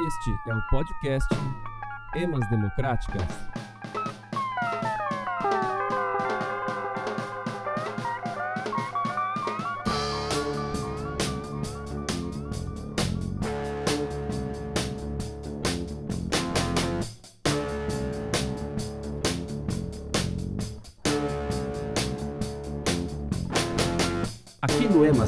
Este 0.00 0.50
é 0.50 0.54
o 0.54 0.60
podcast 0.70 1.28
Emas 2.16 2.50
Democráticas. 2.50 3.22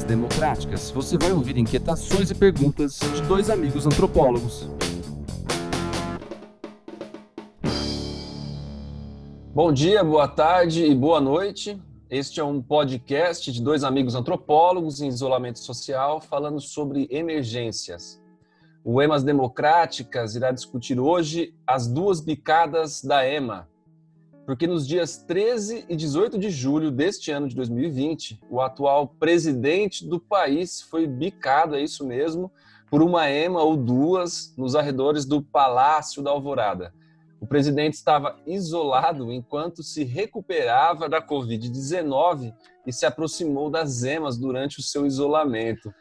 Democráticas, 0.06 0.90
você 0.90 1.18
vai 1.18 1.32
ouvir 1.32 1.58
inquietações 1.58 2.30
e 2.30 2.34
perguntas 2.34 3.00
de 3.00 3.22
dois 3.22 3.50
amigos 3.50 3.86
antropólogos. 3.86 4.68
Bom 9.52 9.72
dia, 9.72 10.04
boa 10.04 10.28
tarde 10.28 10.84
e 10.84 10.94
boa 10.94 11.20
noite. 11.20 11.82
Este 12.08 12.38
é 12.38 12.44
um 12.44 12.62
podcast 12.62 13.50
de 13.50 13.60
dois 13.60 13.82
amigos 13.82 14.14
antropólogos 14.14 15.00
em 15.00 15.08
isolamento 15.08 15.58
social 15.58 16.20
falando 16.20 16.60
sobre 16.60 17.08
emergências. 17.10 18.22
O 18.84 19.02
Emas 19.02 19.24
Democráticas 19.24 20.36
irá 20.36 20.52
discutir 20.52 21.00
hoje 21.00 21.52
as 21.66 21.88
duas 21.88 22.20
bicadas 22.20 23.02
da 23.02 23.28
EMA, 23.28 23.68
porque 24.46 24.68
nos 24.68 24.86
dias 24.86 25.16
13 25.16 25.86
e 25.88 25.96
18 25.96 26.38
de 26.38 26.50
julho 26.50 26.92
deste 26.92 27.32
ano 27.32 27.48
de 27.48 27.56
2020, 27.56 28.40
o 28.48 28.60
atual 28.60 29.08
presidente 29.08 30.06
do 30.06 30.20
país 30.20 30.80
foi 30.80 31.04
bicado, 31.04 31.74
é 31.74 31.80
isso 31.82 32.06
mesmo, 32.06 32.50
por 32.88 33.02
uma 33.02 33.28
EMA 33.28 33.60
ou 33.60 33.76
duas 33.76 34.54
nos 34.56 34.76
arredores 34.76 35.24
do 35.24 35.42
Palácio 35.42 36.22
da 36.22 36.30
Alvorada. 36.30 36.94
O 37.40 37.46
presidente 37.46 37.94
estava 37.94 38.38
isolado 38.46 39.32
enquanto 39.32 39.82
se 39.82 40.04
recuperava 40.04 41.08
da 41.08 41.20
Covid-19 41.20 42.54
e 42.86 42.92
se 42.92 43.04
aproximou 43.04 43.68
das 43.68 44.04
EMAs 44.04 44.38
durante 44.38 44.78
o 44.78 44.82
seu 44.82 45.04
isolamento. 45.04 45.92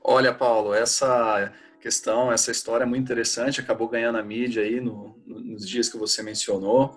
Olha, 0.00 0.32
Paulo, 0.32 0.72
essa 0.72 1.52
questão, 1.86 2.32
essa 2.32 2.50
história 2.50 2.82
é 2.82 2.86
muito 2.86 3.04
interessante, 3.04 3.60
acabou 3.60 3.88
ganhando 3.88 4.18
a 4.18 4.22
mídia 4.22 4.64
aí 4.64 4.80
no, 4.80 5.16
nos 5.24 5.68
dias 5.68 5.88
que 5.88 5.96
você 5.96 6.20
mencionou. 6.20 6.96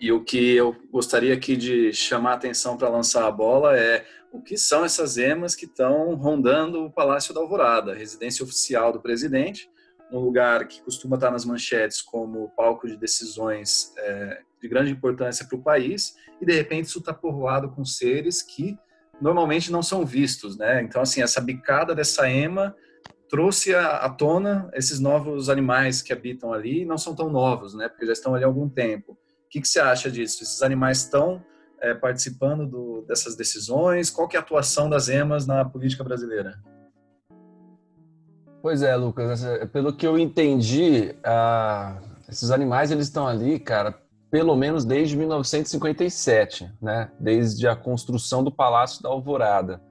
E 0.00 0.10
o 0.10 0.24
que 0.24 0.56
eu 0.56 0.74
gostaria 0.90 1.32
aqui 1.32 1.56
de 1.56 1.92
chamar 1.92 2.32
a 2.32 2.34
atenção 2.34 2.76
para 2.76 2.88
lançar 2.88 3.28
a 3.28 3.30
bola 3.30 3.78
é 3.78 4.04
o 4.32 4.42
que 4.42 4.58
são 4.58 4.84
essas 4.84 5.18
emas 5.18 5.54
que 5.54 5.66
estão 5.66 6.16
rondando 6.16 6.84
o 6.84 6.90
Palácio 6.90 7.32
da 7.32 7.40
Alvorada, 7.40 7.94
residência 7.94 8.44
oficial 8.44 8.92
do 8.92 9.00
presidente, 9.00 9.70
um 10.10 10.18
lugar 10.18 10.66
que 10.66 10.82
costuma 10.82 11.14
estar 11.14 11.30
nas 11.30 11.44
manchetes 11.44 12.02
como 12.02 12.50
palco 12.56 12.88
de 12.88 12.96
decisões 12.96 13.92
é, 13.96 14.40
de 14.60 14.66
grande 14.68 14.90
importância 14.90 15.46
para 15.46 15.56
o 15.56 15.62
país, 15.62 16.16
e 16.40 16.44
de 16.44 16.52
repente 16.52 16.88
isso 16.88 16.98
está 16.98 17.14
povoado 17.14 17.70
com 17.70 17.84
seres 17.84 18.42
que 18.42 18.76
normalmente 19.20 19.70
não 19.70 19.82
são 19.82 20.04
vistos, 20.04 20.58
né? 20.58 20.82
Então, 20.82 21.02
assim, 21.02 21.22
essa 21.22 21.40
bicada 21.40 21.94
dessa 21.94 22.28
ema 22.28 22.74
trouxe 23.34 23.74
à 23.74 24.08
tona 24.08 24.70
esses 24.74 25.00
novos 25.00 25.48
animais 25.48 26.00
que 26.00 26.12
habitam 26.12 26.52
ali, 26.52 26.84
não 26.84 26.96
são 26.96 27.16
tão 27.16 27.28
novos, 27.28 27.74
né? 27.74 27.88
Porque 27.88 28.06
já 28.06 28.12
estão 28.12 28.32
ali 28.32 28.44
há 28.44 28.46
algum 28.46 28.68
tempo. 28.68 29.10
O 29.10 29.16
que, 29.50 29.60
que 29.60 29.66
você 29.66 29.80
acha 29.80 30.08
disso? 30.08 30.44
Esses 30.44 30.62
animais 30.62 30.98
estão 30.98 31.44
é, 31.80 31.92
participando 31.94 32.64
do, 32.64 33.04
dessas 33.08 33.34
decisões? 33.34 34.08
Qual 34.08 34.28
que 34.28 34.36
é 34.36 34.38
a 34.38 34.42
atuação 34.42 34.88
das 34.88 35.08
emas 35.08 35.48
na 35.48 35.64
política 35.64 36.04
brasileira? 36.04 36.62
Pois 38.62 38.82
é, 38.82 38.94
Lucas. 38.94 39.44
Pelo 39.72 39.92
que 39.92 40.06
eu 40.06 40.16
entendi, 40.16 41.12
esses 42.28 42.52
animais 42.52 42.92
eles 42.92 43.06
estão 43.06 43.26
ali, 43.26 43.58
cara, 43.58 44.00
pelo 44.30 44.54
menos 44.54 44.84
desde 44.84 45.16
1957, 45.16 46.72
né? 46.80 47.10
Desde 47.18 47.66
a 47.66 47.74
construção 47.74 48.44
do 48.44 48.52
Palácio 48.52 49.02
da 49.02 49.08
Alvorada. 49.08 49.82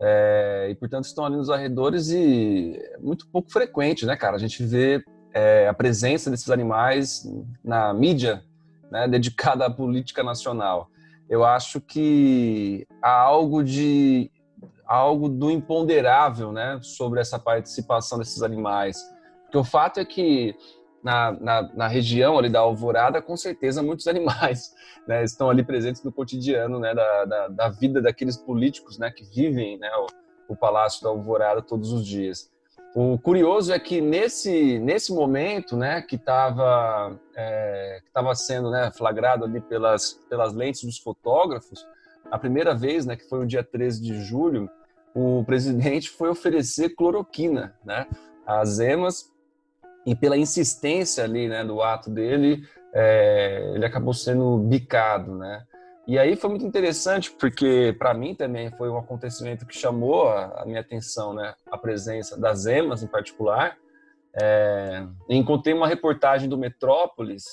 É, 0.00 0.68
e, 0.70 0.74
portanto, 0.74 1.04
estão 1.04 1.24
ali 1.24 1.36
nos 1.36 1.50
arredores 1.50 2.10
e 2.10 2.78
é 2.94 2.98
muito 2.98 3.26
pouco 3.28 3.50
frequente, 3.50 4.06
né, 4.06 4.16
cara? 4.16 4.36
A 4.36 4.38
gente 4.38 4.64
vê 4.64 5.02
é, 5.32 5.68
a 5.68 5.74
presença 5.74 6.30
desses 6.30 6.50
animais 6.50 7.28
na 7.64 7.92
mídia 7.92 8.44
né, 8.90 9.06
dedicada 9.08 9.66
à 9.66 9.70
política 9.70 10.22
nacional. 10.22 10.88
Eu 11.28 11.44
acho 11.44 11.80
que 11.80 12.86
há 13.02 13.10
algo 13.10 13.62
de 13.62 14.30
algo 14.86 15.28
do 15.28 15.50
imponderável, 15.50 16.50
né, 16.50 16.78
sobre 16.80 17.20
essa 17.20 17.38
participação 17.38 18.18
desses 18.18 18.42
animais. 18.42 18.98
Porque 19.42 19.58
o 19.58 19.64
fato 19.64 20.00
é 20.00 20.04
que 20.04 20.54
na, 21.02 21.32
na, 21.32 21.62
na, 21.74 21.86
região 21.86 22.38
ali 22.38 22.48
da 22.48 22.60
Alvorada, 22.60 23.22
com 23.22 23.36
certeza 23.36 23.82
muitos 23.82 24.06
animais 24.08 24.74
né, 25.06 25.22
estão 25.24 25.48
ali 25.48 25.62
presentes 25.62 26.02
no 26.02 26.12
cotidiano 26.12 26.78
né, 26.78 26.94
da, 26.94 27.24
da, 27.24 27.48
da, 27.48 27.68
vida 27.68 28.00
daqueles 28.02 28.36
políticos 28.36 28.98
né, 28.98 29.10
que 29.10 29.24
vivem 29.24 29.78
né, 29.78 29.90
o, 29.96 30.52
o, 30.52 30.56
Palácio 30.56 31.02
da 31.02 31.08
Alvorada 31.08 31.62
todos 31.62 31.92
os 31.92 32.06
dias. 32.06 32.50
O 32.94 33.18
curioso 33.18 33.72
é 33.72 33.78
que 33.78 34.00
nesse, 34.00 34.78
nesse 34.78 35.12
momento 35.12 35.76
né, 35.76 36.02
que 36.02 36.16
estava 36.16 37.18
é, 37.36 38.00
que 38.04 38.10
tava 38.10 38.34
sendo 38.34 38.70
né, 38.70 38.90
flagrado 38.90 39.44
ali 39.44 39.60
pelas, 39.60 40.14
pelas 40.28 40.52
lentes 40.52 40.82
dos 40.82 40.98
fotógrafos, 40.98 41.86
a 42.30 42.38
primeira 42.38 42.74
vez, 42.74 43.06
que 43.06 43.28
foi 43.28 43.40
o 43.40 43.46
dia 43.46 43.62
13 43.62 44.02
de 44.02 44.22
julho, 44.22 44.68
o 45.14 45.44
presidente 45.44 46.10
foi 46.10 46.28
oferecer 46.28 46.90
cloroquina 46.90 47.74
às 48.46 48.78
emas 48.78 49.32
e 50.08 50.16
pela 50.16 50.38
insistência 50.38 51.22
ali, 51.22 51.48
né, 51.48 51.62
do 51.62 51.82
ato 51.82 52.08
dele, 52.08 52.66
é, 52.94 53.72
ele 53.74 53.84
acabou 53.84 54.14
sendo 54.14 54.56
bicado, 54.56 55.36
né? 55.36 55.66
E 56.06 56.18
aí 56.18 56.34
foi 56.34 56.48
muito 56.48 56.64
interessante 56.64 57.30
porque 57.30 57.94
para 57.98 58.14
mim 58.14 58.34
também 58.34 58.70
foi 58.70 58.88
um 58.88 58.96
acontecimento 58.96 59.66
que 59.66 59.76
chamou 59.76 60.30
a, 60.30 60.64
minha 60.64 60.80
atenção, 60.80 61.34
né? 61.34 61.54
A 61.70 61.76
presença 61.76 62.40
das 62.40 62.64
emas 62.64 63.02
em 63.02 63.06
particular. 63.06 63.76
É, 64.32 65.04
encontrei 65.28 65.74
uma 65.74 65.86
reportagem 65.86 66.48
do 66.48 66.56
Metrópolis, 66.56 67.44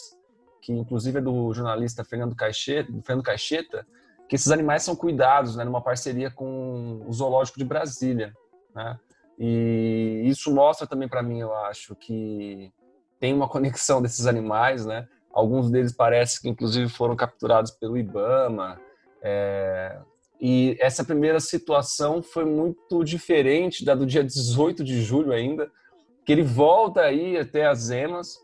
que 0.61 0.71
inclusive 0.71 1.17
é 1.17 1.21
do 1.21 1.53
jornalista 1.53 2.05
Fernando 2.05 2.37
Caixeta, 2.37 2.89
Fernando 3.03 3.25
Caixeta, 3.25 3.85
que 4.29 4.37
esses 4.37 4.49
animais 4.49 4.81
são 4.81 4.95
cuidados, 4.95 5.57
né? 5.57 5.65
Numa 5.65 5.81
parceria 5.81 6.31
com 6.31 7.03
o 7.05 7.11
Zoológico 7.11 7.59
de 7.59 7.65
Brasília, 7.65 8.33
né? 8.73 8.97
E 9.37 10.23
isso 10.25 10.53
mostra 10.53 10.87
também 10.87 11.07
para 11.07 11.21
mim, 11.21 11.39
eu 11.39 11.53
acho, 11.53 11.95
que 11.95 12.71
tem 13.19 13.33
uma 13.33 13.47
conexão 13.47 14.01
desses 14.01 14.27
animais, 14.27 14.85
né? 14.85 15.07
Alguns 15.31 15.69
deles 15.69 15.91
parece 15.91 16.41
que 16.41 16.47
inclusive 16.47 16.89
foram 16.89 17.15
capturados 17.15 17.71
pelo 17.71 17.97
IBAMA. 17.97 18.79
É... 19.21 19.97
E 20.39 20.77
essa 20.79 21.03
primeira 21.03 21.39
situação 21.39 22.21
foi 22.21 22.45
muito 22.45 23.03
diferente 23.03 23.83
da 23.83 23.95
do 23.95 24.05
dia 24.05 24.23
18 24.23 24.83
de 24.83 25.01
julho 25.01 25.31
ainda, 25.31 25.71
que 26.25 26.31
ele 26.31 26.43
volta 26.43 27.01
aí 27.01 27.37
até 27.37 27.65
as 27.65 27.89
emas, 27.89 28.37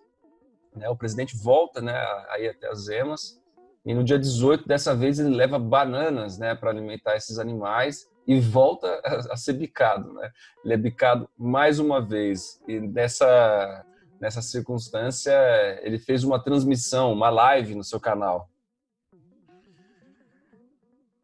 né? 0.75 0.90
O 0.90 0.96
presidente 0.96 1.38
volta, 1.38 1.81
né, 1.81 1.94
aí 2.30 2.47
até 2.47 2.68
as 2.68 2.88
emas. 2.88 3.40
E 3.85 3.94
no 3.94 4.03
dia 4.03 4.19
18 4.19 4.68
dessa 4.68 4.96
vez 4.96 5.19
ele 5.19 5.35
leva 5.35 5.57
bananas, 5.57 6.38
né, 6.38 6.53
para 6.53 6.69
alimentar 6.69 7.16
esses 7.16 7.40
animais 7.40 8.10
e 8.27 8.39
volta 8.39 9.01
a, 9.29 9.35
ser 9.35 9.53
bicado, 9.53 10.13
né? 10.13 10.31
Ele 10.63 10.73
é 10.73 10.77
bicado 10.77 11.29
mais 11.37 11.79
uma 11.79 12.01
vez 12.01 12.61
e 12.67 12.79
nessa 12.79 13.85
nessa 14.19 14.41
circunstância 14.41 15.33
ele 15.81 15.97
fez 15.97 16.23
uma 16.23 16.41
transmissão, 16.41 17.11
uma 17.11 17.31
live 17.31 17.73
no 17.73 17.83
seu 17.83 17.99
canal. 17.99 18.47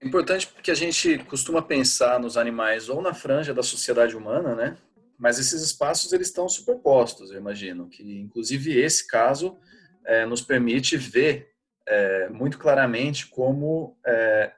É 0.01 0.07
importante 0.07 0.47
porque 0.47 0.71
a 0.71 0.75
gente 0.75 1.19
costuma 1.25 1.61
pensar 1.61 2.19
nos 2.19 2.37
animais 2.37 2.89
ou 2.89 2.99
na 2.99 3.13
franja 3.13 3.53
da 3.53 3.61
sociedade 3.61 4.15
humana, 4.15 4.55
né? 4.55 4.77
Mas 5.17 5.37
esses 5.37 5.61
espaços 5.61 6.11
eles 6.11 6.27
estão 6.27 6.49
superpostos, 6.49 7.31
eu 7.31 7.37
imagino 7.37 7.87
que 7.87 8.19
inclusive 8.19 8.79
esse 8.79 9.07
caso 9.07 9.57
é, 10.05 10.25
nos 10.25 10.41
permite 10.41 10.97
ver 10.97 11.51
é, 11.87 12.29
muito 12.29 12.57
claramente 12.57 13.27
como 13.27 13.95
é, 14.05 14.53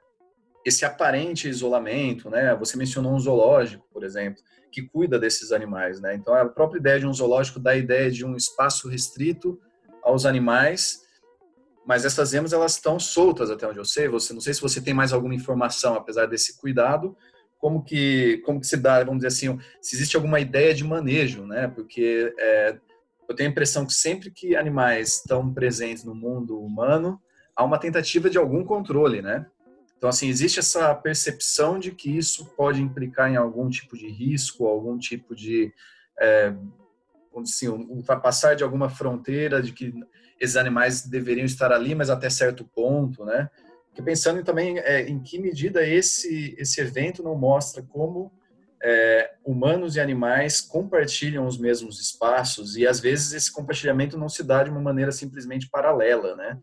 esse 0.64 0.84
aparente 0.84 1.48
isolamento, 1.48 2.28
né? 2.28 2.54
Você 2.56 2.76
mencionou 2.76 3.14
um 3.14 3.18
zoológico, 3.18 3.86
por 3.92 4.04
exemplo, 4.04 4.42
que 4.70 4.82
cuida 4.82 5.18
desses 5.18 5.52
animais, 5.52 6.00
né? 6.00 6.14
Então 6.14 6.34
a 6.34 6.48
própria 6.48 6.78
ideia 6.78 7.00
de 7.00 7.06
um 7.06 7.12
zoológico 7.12 7.58
dá 7.58 7.70
a 7.70 7.76
ideia 7.76 8.10
de 8.10 8.24
um 8.24 8.36
espaço 8.36 8.88
restrito 8.88 9.60
aos 10.02 10.24
animais, 10.24 11.02
mas 11.86 12.04
essas 12.04 12.34
emas 12.34 12.52
elas 12.52 12.72
estão 12.72 12.98
soltas 12.98 13.50
até 13.50 13.66
onde 13.66 13.78
eu 13.78 13.84
sei. 13.84 14.08
Você 14.08 14.32
não 14.32 14.40
sei 14.40 14.54
se 14.54 14.60
você 14.60 14.80
tem 14.80 14.94
mais 14.94 15.12
alguma 15.12 15.34
informação 15.34 15.94
apesar 15.94 16.26
desse 16.26 16.58
cuidado, 16.58 17.16
como 17.58 17.82
que 17.82 18.38
como 18.44 18.60
que 18.60 18.66
se 18.66 18.76
dá, 18.76 18.98
vamos 19.02 19.22
dizer 19.22 19.28
assim, 19.28 19.58
se 19.80 19.96
existe 19.96 20.16
alguma 20.16 20.40
ideia 20.40 20.74
de 20.74 20.84
manejo, 20.84 21.46
né? 21.46 21.68
Porque 21.68 22.34
é, 22.38 22.78
eu 23.28 23.34
tenho 23.34 23.48
a 23.48 23.52
impressão 23.52 23.86
que 23.86 23.94
sempre 23.94 24.30
que 24.30 24.56
animais 24.56 25.16
estão 25.16 25.52
presentes 25.52 26.04
no 26.04 26.14
mundo 26.14 26.60
humano, 26.60 27.20
há 27.54 27.64
uma 27.64 27.78
tentativa 27.78 28.30
de 28.30 28.38
algum 28.38 28.64
controle, 28.64 29.22
né? 29.22 29.46
Então, 30.00 30.08
assim, 30.08 30.30
existe 30.30 30.58
essa 30.58 30.94
percepção 30.94 31.78
de 31.78 31.90
que 31.92 32.16
isso 32.16 32.46
pode 32.56 32.80
implicar 32.80 33.30
em 33.30 33.36
algum 33.36 33.68
tipo 33.68 33.98
de 33.98 34.08
risco, 34.08 34.66
algum 34.66 34.96
tipo 34.96 35.36
de 35.36 35.74
é, 36.18 36.54
assim, 37.36 37.68
ultrapassar 37.68 38.56
de 38.56 38.64
alguma 38.64 38.88
fronteira 38.88 39.62
de 39.62 39.72
que 39.72 39.92
esses 40.40 40.56
animais 40.56 41.02
deveriam 41.02 41.44
estar 41.44 41.70
ali, 41.70 41.94
mas 41.94 42.08
até 42.08 42.30
certo 42.30 42.64
ponto, 42.64 43.26
né? 43.26 43.50
Porque 43.88 44.00
pensando 44.00 44.42
também 44.42 44.78
é, 44.78 45.02
em 45.06 45.20
que 45.20 45.38
medida 45.38 45.86
esse 45.86 46.54
esse 46.56 46.80
evento 46.80 47.22
não 47.22 47.34
mostra 47.34 47.82
como 47.82 48.32
é, 48.82 49.34
humanos 49.44 49.96
e 49.96 50.00
animais 50.00 50.62
compartilham 50.62 51.46
os 51.46 51.58
mesmos 51.58 52.00
espaços 52.00 52.74
e 52.74 52.86
às 52.86 53.00
vezes 53.00 53.34
esse 53.34 53.52
compartilhamento 53.52 54.16
não 54.16 54.30
se 54.30 54.42
dá 54.42 54.64
de 54.64 54.70
uma 54.70 54.80
maneira 54.80 55.12
simplesmente 55.12 55.68
paralela, 55.68 56.34
né? 56.36 56.58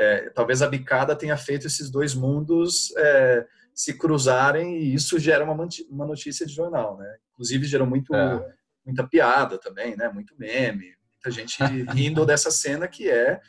É, 0.00 0.30
talvez 0.30 0.62
a 0.62 0.68
bicada 0.68 1.16
tenha 1.16 1.36
feito 1.36 1.66
esses 1.66 1.90
dois 1.90 2.14
mundos 2.14 2.94
é, 2.96 3.44
se 3.74 3.98
cruzarem 3.98 4.78
e 4.78 4.94
isso 4.94 5.18
gera 5.18 5.44
uma, 5.44 5.68
uma 5.90 6.06
notícia 6.06 6.46
de 6.46 6.52
jornal, 6.52 6.96
né? 6.96 7.16
Inclusive 7.32 7.66
gerou 7.66 7.86
muito 7.86 8.14
é. 8.14 8.54
muita 8.86 9.04
piada 9.08 9.58
também, 9.58 9.96
né? 9.96 10.08
Muito 10.08 10.34
meme, 10.38 10.94
muita 11.14 11.30
gente 11.32 11.58
rindo 11.92 12.24
dessa 12.24 12.48
cena 12.48 12.86
que 12.86 13.10
é 13.10 13.40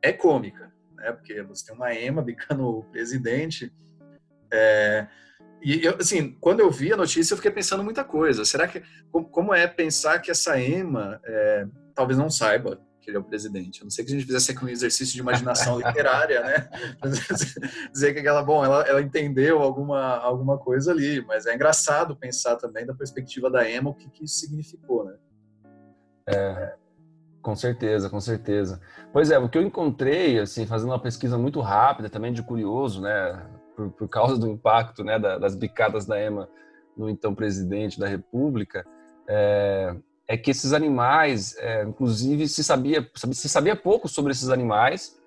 é 0.00 0.14
cômica, 0.14 0.72
né? 0.96 1.12
Porque 1.12 1.42
você 1.42 1.66
tem 1.66 1.76
uma 1.76 1.94
ema 1.94 2.22
bicando 2.22 2.66
o 2.66 2.84
presidente. 2.84 3.70
É, 4.50 5.06
e 5.62 5.84
eu, 5.84 5.96
assim, 6.00 6.36
quando 6.40 6.60
eu 6.60 6.70
vi 6.70 6.90
a 6.90 6.96
notícia, 6.96 7.34
eu 7.34 7.36
fiquei 7.36 7.52
pensando 7.52 7.84
muita 7.84 8.02
coisa. 8.02 8.46
Será 8.46 8.66
que 8.66 8.82
como 9.10 9.52
é 9.52 9.66
pensar 9.66 10.20
que 10.20 10.30
essa 10.30 10.58
Ema 10.58 11.20
é, 11.22 11.66
talvez 11.94 12.18
não 12.18 12.30
saiba 12.30 12.80
que 13.02 13.10
ele 13.10 13.16
é 13.16 13.20
o 13.20 13.24
presidente? 13.24 13.82
A 13.82 13.84
não 13.84 13.90
sei 13.90 14.04
que 14.04 14.12
a 14.12 14.14
gente 14.14 14.26
fizesse 14.26 14.56
um 14.64 14.68
exercício 14.68 15.14
de 15.14 15.20
imaginação 15.20 15.78
literária, 15.78 16.42
né? 16.42 16.70
Dizer 17.92 18.14
que 18.14 18.20
aquela, 18.20 18.42
bom, 18.42 18.64
ela, 18.64 18.82
ela 18.82 19.02
entendeu 19.02 19.60
alguma 19.60 20.16
alguma 20.18 20.56
coisa 20.56 20.92
ali, 20.92 21.24
mas 21.26 21.46
é 21.46 21.54
engraçado 21.54 22.16
pensar 22.16 22.56
também 22.56 22.86
da 22.86 22.94
perspectiva 22.94 23.50
da 23.50 23.68
Ema 23.68 23.90
o 23.90 23.94
que, 23.94 24.08
que 24.08 24.24
isso 24.24 24.36
significou, 24.36 25.04
né? 25.04 25.16
É, 26.28 26.74
com 27.42 27.56
certeza, 27.56 28.08
com 28.08 28.20
certeza. 28.20 28.80
Pois 29.12 29.30
é, 29.30 29.38
o 29.38 29.48
que 29.48 29.58
eu 29.58 29.62
encontrei, 29.62 30.38
assim, 30.38 30.66
fazendo 30.66 30.90
uma 30.90 31.02
pesquisa 31.02 31.36
muito 31.36 31.60
rápida, 31.60 32.08
também 32.08 32.32
de 32.32 32.42
curioso, 32.42 33.02
né? 33.02 33.44
por, 33.74 33.90
por 33.90 34.08
causa 34.08 34.38
do 34.38 34.48
impacto 34.48 35.02
né, 35.02 35.18
da, 35.18 35.38
das 35.38 35.54
bicadas 35.54 36.06
da 36.06 36.20
EMA 36.20 36.48
no 36.96 37.08
então 37.08 37.34
presidente 37.34 37.98
da 37.98 38.06
República, 38.06 38.84
é, 39.26 39.94
é 40.32 40.36
que 40.38 40.50
esses 40.50 40.72
animais, 40.72 41.54
é, 41.58 41.82
inclusive, 41.82 42.48
se 42.48 42.64
sabia, 42.64 43.06
se 43.14 43.48
sabia 43.50 43.76
pouco 43.76 44.08
sobre 44.08 44.32
esses 44.32 44.48
animais, 44.48 45.20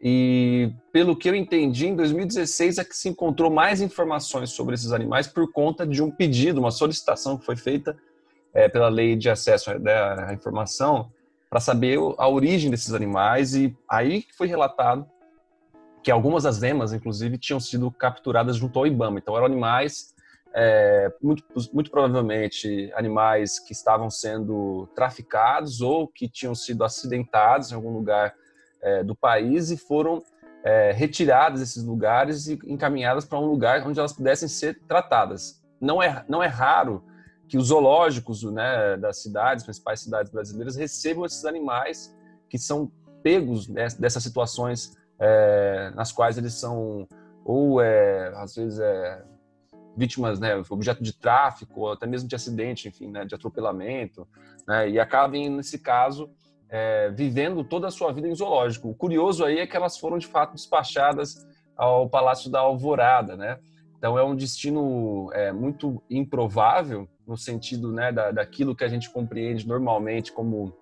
e 0.00 0.72
pelo 0.92 1.16
que 1.16 1.28
eu 1.28 1.34
entendi, 1.34 1.88
em 1.88 1.96
2016 1.96 2.78
é 2.78 2.84
que 2.84 2.96
se 2.96 3.08
encontrou 3.08 3.50
mais 3.50 3.80
informações 3.80 4.50
sobre 4.50 4.76
esses 4.76 4.92
animais 4.92 5.26
por 5.26 5.50
conta 5.50 5.84
de 5.84 6.00
um 6.00 6.12
pedido, 6.12 6.60
uma 6.60 6.70
solicitação 6.70 7.36
que 7.36 7.44
foi 7.44 7.56
feita 7.56 7.98
é, 8.54 8.68
pela 8.68 8.88
lei 8.88 9.16
de 9.16 9.28
acesso 9.28 9.68
à 9.72 10.32
informação 10.32 11.10
para 11.50 11.58
saber 11.58 11.98
a 12.16 12.28
origem 12.28 12.70
desses 12.70 12.94
animais 12.94 13.56
e 13.56 13.76
aí 13.88 14.24
foi 14.38 14.46
relatado 14.46 15.04
que 16.04 16.10
algumas 16.12 16.44
das 16.44 16.62
emas, 16.62 16.92
inclusive, 16.92 17.36
tinham 17.36 17.58
sido 17.58 17.90
capturadas 17.90 18.56
junto 18.56 18.78
ao 18.78 18.86
IBAMA. 18.86 19.18
Então, 19.18 19.36
eram 19.36 19.46
animais, 19.46 20.14
é, 20.54 21.10
muito, 21.22 21.44
muito 21.72 21.90
provavelmente, 21.90 22.92
animais 22.94 23.58
que 23.58 23.72
estavam 23.72 24.10
sendo 24.10 24.86
traficados 24.94 25.80
ou 25.80 26.06
que 26.06 26.28
tinham 26.28 26.54
sido 26.54 26.84
acidentados 26.84 27.72
em 27.72 27.74
algum 27.74 27.92
lugar 27.92 28.34
é, 28.82 29.02
do 29.02 29.14
país 29.14 29.70
e 29.70 29.76
foram 29.76 30.22
é, 30.64 30.92
retiradas 30.92 31.60
desses 31.60 31.82
lugares 31.82 32.46
e 32.48 32.58
encaminhadas 32.66 33.24
para 33.24 33.38
um 33.38 33.46
lugar 33.46 33.86
onde 33.86 33.98
elas 33.98 34.12
pudessem 34.12 34.48
ser 34.48 34.80
tratadas. 34.86 35.62
Não 35.80 36.02
é, 36.02 36.24
não 36.28 36.42
é 36.42 36.46
raro 36.46 37.04
que 37.48 37.58
os 37.58 37.68
zoológicos 37.68 38.42
né, 38.44 38.96
das 38.96 39.22
cidades, 39.22 39.64
principais 39.64 40.00
cidades 40.00 40.30
brasileiras, 40.30 40.76
recebam 40.76 41.24
esses 41.24 41.44
animais 41.44 42.14
que 42.48 42.58
são 42.58 42.90
pegos 43.22 43.68
né, 43.68 43.88
dessas 43.98 44.22
situações 44.22 44.96
é, 45.18 45.92
nas 45.94 46.12
quais 46.12 46.36
eles 46.36 46.54
são 46.54 47.06
ou 47.44 47.80
é, 47.80 48.32
às 48.36 48.54
vezes 48.54 48.78
é, 48.78 49.24
vítimas, 49.96 50.40
né, 50.40 50.62
objeto 50.70 51.02
de 51.02 51.12
tráfico, 51.12 51.88
até 51.88 52.06
mesmo 52.06 52.28
de 52.28 52.34
acidente, 52.34 52.88
enfim, 52.88 53.08
né, 53.08 53.24
de 53.24 53.34
atropelamento, 53.34 54.26
né, 54.66 54.88
e 54.88 54.98
acabem 54.98 55.50
nesse 55.50 55.78
caso 55.78 56.30
é, 56.68 57.10
vivendo 57.10 57.62
toda 57.62 57.88
a 57.88 57.90
sua 57.90 58.12
vida 58.12 58.26
em 58.26 58.34
zoológico. 58.34 58.88
O 58.88 58.94
curioso 58.94 59.44
aí 59.44 59.58
é 59.58 59.66
que 59.66 59.76
elas 59.76 59.98
foram 59.98 60.16
de 60.16 60.26
fato 60.26 60.54
despachadas 60.54 61.46
ao 61.76 62.08
Palácio 62.08 62.50
da 62.50 62.60
Alvorada, 62.60 63.36
né? 63.36 63.58
Então 63.98 64.18
é 64.18 64.24
um 64.24 64.34
destino 64.34 65.30
é, 65.32 65.52
muito 65.52 66.02
improvável 66.08 67.08
no 67.26 67.36
sentido 67.36 67.92
né, 67.92 68.10
da, 68.10 68.30
daquilo 68.30 68.74
que 68.74 68.82
a 68.82 68.88
gente 68.88 69.10
compreende 69.10 69.68
normalmente 69.68 70.32
como 70.32 70.76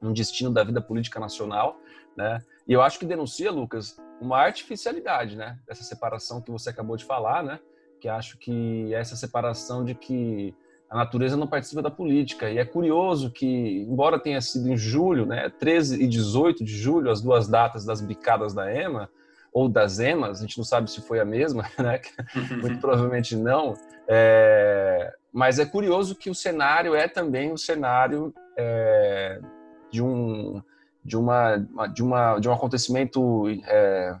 um 0.00 0.12
destino 0.12 0.50
da 0.50 0.62
vida 0.62 0.80
política 0.80 1.18
nacional, 1.18 1.78
né? 2.16 2.38
E 2.68 2.72
eu 2.72 2.82
acho 2.82 2.98
que 2.98 3.06
denuncia, 3.06 3.50
Lucas, 3.50 3.96
uma 4.20 4.38
artificialidade, 4.38 5.36
né? 5.36 5.58
Dessa 5.66 5.82
separação 5.82 6.42
que 6.42 6.50
você 6.50 6.70
acabou 6.70 6.96
de 6.96 7.04
falar, 7.04 7.42
né? 7.42 7.58
Que 8.02 8.08
acho 8.08 8.36
que 8.36 8.92
é 8.92 8.98
essa 8.98 9.14
separação 9.14 9.84
de 9.84 9.94
que 9.94 10.52
a 10.90 10.96
natureza 10.96 11.36
não 11.36 11.46
participa 11.46 11.80
da 11.80 11.88
política. 11.88 12.50
E 12.50 12.58
é 12.58 12.64
curioso 12.64 13.30
que, 13.30 13.86
embora 13.88 14.18
tenha 14.18 14.40
sido 14.40 14.68
em 14.68 14.76
julho, 14.76 15.24
né, 15.24 15.48
13 15.48 16.02
e 16.02 16.08
18 16.08 16.64
de 16.64 16.76
julho, 16.76 17.12
as 17.12 17.22
duas 17.22 17.46
datas 17.46 17.84
das 17.84 18.00
bicadas 18.00 18.52
da 18.52 18.74
EMA, 18.74 19.08
ou 19.52 19.68
das 19.68 20.00
EMAs, 20.00 20.38
a 20.38 20.40
gente 20.42 20.58
não 20.58 20.64
sabe 20.64 20.90
se 20.90 21.00
foi 21.00 21.20
a 21.20 21.24
mesma, 21.24 21.62
né? 21.78 22.00
muito 22.60 22.80
provavelmente 22.80 23.36
não. 23.36 23.74
É... 24.08 25.14
Mas 25.32 25.60
é 25.60 25.64
curioso 25.64 26.16
que 26.16 26.28
o 26.28 26.34
cenário 26.34 26.96
é 26.96 27.06
também 27.06 27.52
o 27.52 27.56
cenário 27.56 28.34
é... 28.58 29.40
de 29.92 30.02
um 30.02 30.60
de 31.04 31.16
uma 31.16 31.56
de 31.92 32.02
uma 32.02 32.38
de 32.40 32.48
um 32.48 32.52
acontecimento 32.52 33.44
é, 33.66 34.16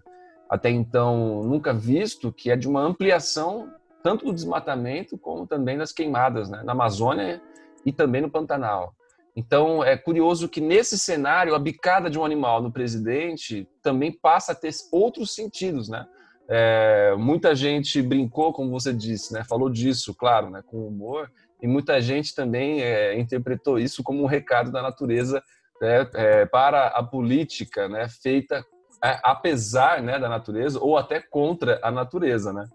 até 0.52 0.68
então 0.68 1.42
nunca 1.42 1.72
visto, 1.72 2.30
que 2.30 2.50
é 2.50 2.56
de 2.56 2.68
uma 2.68 2.82
ampliação 2.82 3.72
tanto 4.02 4.26
do 4.26 4.34
desmatamento 4.34 5.16
como 5.16 5.46
também 5.46 5.78
das 5.78 5.92
queimadas 5.92 6.50
né, 6.50 6.62
na 6.62 6.72
Amazônia 6.72 7.40
e 7.86 7.90
também 7.90 8.20
no 8.20 8.30
Pantanal. 8.30 8.94
Então 9.34 9.82
é 9.82 9.96
curioso 9.96 10.50
que 10.50 10.60
nesse 10.60 10.98
cenário 10.98 11.54
a 11.54 11.58
bicada 11.58 12.10
de 12.10 12.18
um 12.18 12.24
animal 12.24 12.60
no 12.60 12.70
presidente 12.70 13.66
também 13.82 14.12
passa 14.12 14.52
a 14.52 14.54
ter 14.54 14.74
outros 14.92 15.34
sentidos, 15.34 15.88
né? 15.88 16.06
É, 16.46 17.14
muita 17.16 17.54
gente 17.54 18.02
brincou, 18.02 18.52
como 18.52 18.70
você 18.72 18.92
disse, 18.92 19.32
né? 19.32 19.42
Falou 19.48 19.70
disso, 19.70 20.14
claro, 20.14 20.50
né? 20.50 20.62
Com 20.66 20.86
humor. 20.86 21.32
E 21.62 21.66
muita 21.66 21.98
gente 21.98 22.34
também 22.34 22.82
é, 22.82 23.18
interpretou 23.18 23.78
isso 23.78 24.02
como 24.02 24.22
um 24.22 24.26
recado 24.26 24.70
da 24.70 24.82
natureza 24.82 25.42
né, 25.80 26.06
é, 26.14 26.44
para 26.44 26.88
a 26.88 27.02
política 27.02 27.88
né, 27.88 28.06
feita 28.08 28.62
apesar 29.02 30.00
né, 30.00 30.18
da 30.18 30.28
natureza 30.28 30.78
ou 30.78 30.96
até 30.96 31.20
contra 31.20 31.80
a 31.82 31.90
natureza, 31.90 32.52
né? 32.52 32.68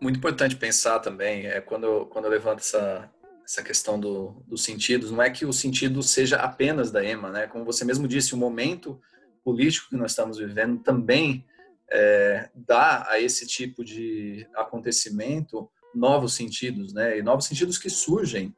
Muito 0.00 0.18
importante 0.18 0.54
pensar 0.54 1.00
também 1.00 1.46
é 1.46 1.60
quando 1.60 2.06
quando 2.06 2.26
eu 2.26 2.30
levanto 2.30 2.60
essa 2.60 3.10
essa 3.44 3.62
questão 3.62 3.98
do, 3.98 4.44
dos 4.46 4.62
sentidos, 4.62 5.10
não 5.10 5.22
é 5.22 5.30
que 5.30 5.46
o 5.46 5.52
sentido 5.54 6.02
seja 6.02 6.36
apenas 6.36 6.90
da 6.90 7.02
EMA, 7.02 7.30
né? 7.30 7.46
Como 7.46 7.64
você 7.64 7.82
mesmo 7.82 8.06
disse, 8.06 8.34
o 8.34 8.36
momento 8.36 9.00
político 9.42 9.88
que 9.88 9.96
nós 9.96 10.10
estamos 10.10 10.36
vivendo 10.36 10.82
também 10.82 11.46
é, 11.90 12.50
dá 12.54 13.06
a 13.08 13.18
esse 13.18 13.46
tipo 13.46 13.82
de 13.82 14.46
acontecimento 14.54 15.70
novos 15.94 16.34
sentidos, 16.34 16.92
né? 16.92 17.18
E 17.18 17.22
novos 17.22 17.46
sentidos 17.46 17.78
que 17.78 17.88
surgem 17.88 18.54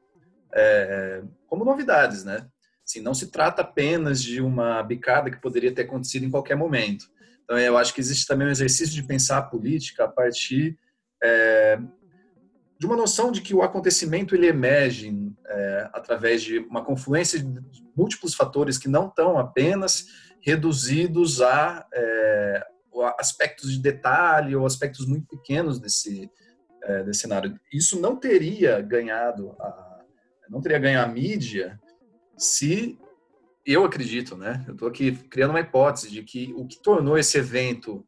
é, 0.52 1.22
como 1.46 1.64
novidades, 1.64 2.24
né? 2.24 2.48
Assim, 2.90 3.00
não 3.00 3.14
se 3.14 3.30
trata 3.30 3.62
apenas 3.62 4.20
de 4.20 4.40
uma 4.40 4.82
bicada 4.82 5.30
que 5.30 5.40
poderia 5.40 5.72
ter 5.72 5.82
acontecido 5.82 6.24
em 6.24 6.30
qualquer 6.30 6.56
momento. 6.56 7.06
Então, 7.44 7.56
eu 7.56 7.78
acho 7.78 7.94
que 7.94 8.00
existe 8.00 8.26
também 8.26 8.48
um 8.48 8.50
exercício 8.50 8.92
de 8.92 9.04
pensar 9.04 9.38
a 9.38 9.42
política 9.42 10.04
a 10.04 10.08
partir 10.08 10.76
é, 11.22 11.78
de 12.76 12.86
uma 12.86 12.96
noção 12.96 13.30
de 13.30 13.42
que 13.42 13.54
o 13.54 13.62
acontecimento 13.62 14.34
ele 14.34 14.48
emerge 14.48 15.12
é, 15.46 15.90
através 15.92 16.42
de 16.42 16.58
uma 16.58 16.84
confluência 16.84 17.38
de 17.38 17.60
múltiplos 17.96 18.34
fatores 18.34 18.76
que 18.76 18.88
não 18.88 19.06
estão 19.06 19.38
apenas 19.38 20.06
reduzidos 20.40 21.40
a, 21.40 21.86
é, 21.94 22.66
aspectos 23.20 23.72
de 23.72 23.80
detalhe 23.80 24.56
ou 24.56 24.66
aspectos 24.66 25.06
muito 25.06 25.28
pequenos 25.28 25.78
desse, 25.78 26.28
é, 26.82 27.04
desse 27.04 27.20
cenário. 27.20 27.56
Isso 27.72 28.00
não 28.00 28.16
teria 28.16 28.80
ganhado 28.80 29.54
a 29.60 29.88
não 30.48 30.60
teria 30.60 30.80
ganho 30.80 31.00
a 31.00 31.06
mídia 31.06 31.78
se 32.40 32.98
eu 33.66 33.84
acredito, 33.84 34.36
né? 34.36 34.64
Eu 34.66 34.72
estou 34.72 34.88
aqui 34.88 35.12
criando 35.12 35.50
uma 35.50 35.60
hipótese 35.60 36.10
de 36.10 36.22
que 36.22 36.54
o 36.56 36.66
que 36.66 36.82
tornou 36.82 37.18
esse 37.18 37.36
evento 37.36 38.04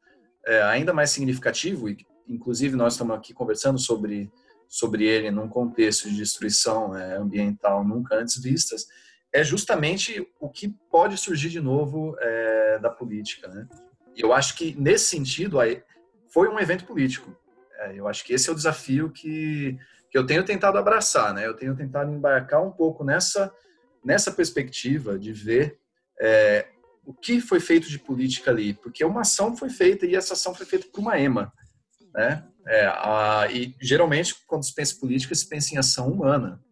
é, 0.46 0.62
ainda 0.62 0.94
mais 0.94 1.10
significativo 1.10 1.88
e 1.88 1.98
inclusive 2.26 2.74
nós 2.74 2.94
estamos 2.94 3.14
aqui 3.14 3.34
conversando 3.34 3.78
sobre 3.78 4.32
sobre 4.66 5.04
ele 5.04 5.30
num 5.30 5.48
contexto 5.48 6.08
de 6.08 6.16
destruição 6.16 6.96
é, 6.96 7.16
ambiental 7.16 7.84
nunca 7.84 8.16
antes 8.16 8.42
vistas 8.42 8.86
é 9.30 9.44
justamente 9.44 10.26
o 10.40 10.48
que 10.48 10.74
pode 10.90 11.18
surgir 11.18 11.50
de 11.50 11.60
novo 11.60 12.16
é, 12.18 12.78
da 12.78 12.88
política, 12.88 13.48
né? 13.48 13.68
E 14.16 14.22
eu 14.22 14.32
acho 14.32 14.56
que 14.56 14.74
nesse 14.78 15.06
sentido 15.06 15.58
foi 16.28 16.48
um 16.48 16.58
evento 16.58 16.84
político. 16.86 17.36
É, 17.80 17.98
eu 17.98 18.08
acho 18.08 18.24
que 18.24 18.32
esse 18.32 18.48
é 18.48 18.52
o 18.52 18.56
desafio 18.56 19.10
que 19.10 19.78
que 20.10 20.18
eu 20.18 20.26
tenho 20.26 20.44
tentado 20.44 20.76
abraçar, 20.76 21.32
né? 21.32 21.46
Eu 21.46 21.54
tenho 21.54 21.74
tentado 21.74 22.12
embarcar 22.12 22.62
um 22.62 22.70
pouco 22.70 23.02
nessa 23.02 23.50
nessa 24.04 24.30
perspectiva 24.30 25.18
de 25.18 25.32
ver 25.32 25.78
é, 26.20 26.68
o 27.04 27.12
que 27.12 27.40
foi 27.40 27.60
feito 27.60 27.88
de 27.88 27.98
política 27.98 28.50
ali, 28.50 28.74
porque 28.74 29.04
uma 29.04 29.22
ação 29.22 29.56
foi 29.56 29.70
feita 29.70 30.06
e 30.06 30.14
essa 30.14 30.34
ação 30.34 30.54
foi 30.54 30.66
feita 30.66 30.86
por 30.88 31.00
uma 31.00 31.18
EMA, 31.18 31.52
né? 32.14 32.46
É, 32.66 32.86
a, 32.86 33.48
e 33.50 33.74
geralmente 33.80 34.36
quando 34.46 34.64
se 34.64 34.72
pensa 34.72 34.94
em 34.94 35.00
política 35.00 35.34
se 35.34 35.48
pensa 35.48 35.74
em 35.74 35.78
ação 35.78 36.08
humana, 36.12 36.62